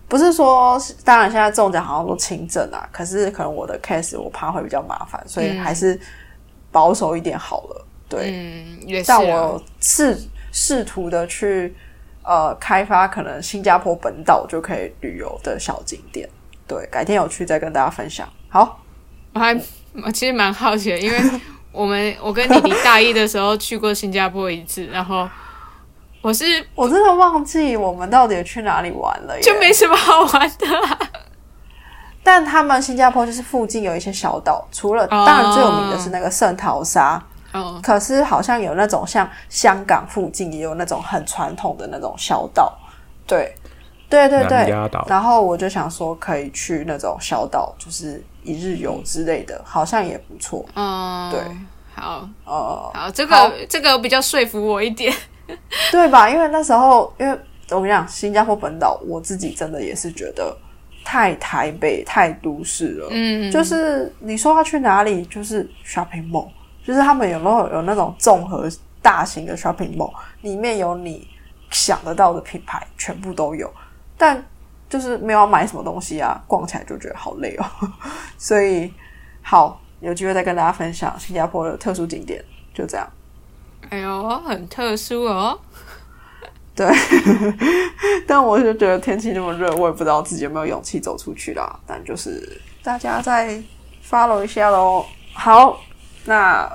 [0.09, 5.97] 不是说，当然现在中奖好像都轻症啊，可是可能我的 case 我怕会比较麻烦，所以还是
[6.73, 7.87] 保守一点好了。
[8.09, 9.21] 对，嗯，也是但啊。
[9.21, 10.19] 我试
[10.51, 11.73] 试图的去
[12.27, 16.29] 呃开发可能新加坡本岛就可以旅游的小景点，
[16.67, 18.29] 对，改天有去再跟大家分享。
[18.49, 18.81] 好，
[19.33, 19.55] 我还
[20.05, 21.19] 我其实蛮好奇的，因为
[21.73, 25.29] 我们我跟弟弟大一的时候去过新加坡一次，然后
[26.23, 30.99] 我是我真的忘记我们到底去哪里玩了，就没什么好玩的啊、
[32.25, 35.25] 但他们新加坡就是附近有一些小岛，除了哦。
[35.25, 37.23] 当然最有名的是那个圣淘沙，
[37.57, 42.77] 哦，可是好像有那种像香港附近也有那种很传统的那种小岛，
[43.27, 43.55] 对，
[44.09, 44.71] 对对对。
[45.07, 50.65] 然后我就想说可以去那种小岛，就是一日游之类的，好像也不错。
[50.75, 51.41] 嗯，对，
[51.95, 55.13] 好呃，好，这个这个比较说服我一点。
[55.93, 56.29] 对吧？
[56.29, 57.39] 因为那时候，因为
[57.71, 60.53] 我跟你讲，新加坡本岛，我自己真的也是觉得
[61.05, 63.07] 太台北、太都市了。
[63.13, 66.49] 嗯，就是你说要去哪里，就是 shopping mall，
[66.87, 68.71] 就是他们有没有有那种综合
[69.03, 70.13] 大型的 shopping mall，
[70.43, 71.27] 里面有你
[71.71, 73.69] 想得到的品牌，全部都有，
[74.17, 74.43] 但
[74.89, 77.67] 就是没有要买什么东西啊，逛起来就觉得好累哦。
[78.39, 78.93] 所以
[79.43, 83.05] 好，有机会再跟大家分享新加坡的特殊景点，就这样。
[83.91, 85.59] 哎呦，很特殊哦。
[86.75, 86.87] 对，
[88.29, 91.81] 但我就觉得天气那么热，我也不知道自己有没有勇气走出去啦。
[91.87, 93.63] 但就是大家再
[94.07, 95.05] follow 一下喽。
[95.33, 95.81] 好，
[96.27, 96.71] 那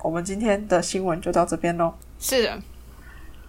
[0.00, 1.92] 我们今天的新闻就到这边喽。
[2.18, 2.58] 是的，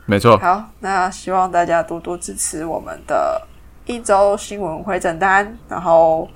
[0.06, 3.42] 没错，好，那希望大家多多支持我们的
[3.86, 6.28] 一周新闻回诊单，然后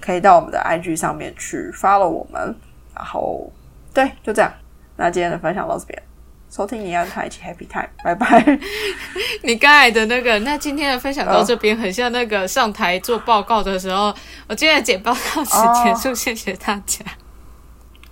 [0.00, 2.54] 可以到我们的 IG 上面去 follow 我们。
[2.92, 3.50] 然后，
[3.94, 4.52] 对，就这样。
[4.96, 6.02] 那今天的分享到这边，
[6.50, 8.58] 收听你安台一起 Happy Time，拜拜。
[9.42, 14.14] 你刚才的那个，那今天的分享到这边，很像那个上台做报告的时候，
[14.48, 17.04] 我今天的简报到此结束，谢谢大家。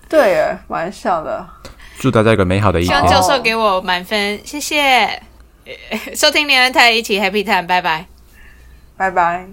[0.08, 1.46] 对啊玩笑了
[1.98, 5.22] 祝大家有个美好的一天望教授给我满分谢谢。
[6.14, 8.06] 收听连人台一起 happy time 拜拜。
[8.96, 9.46] 拜拜。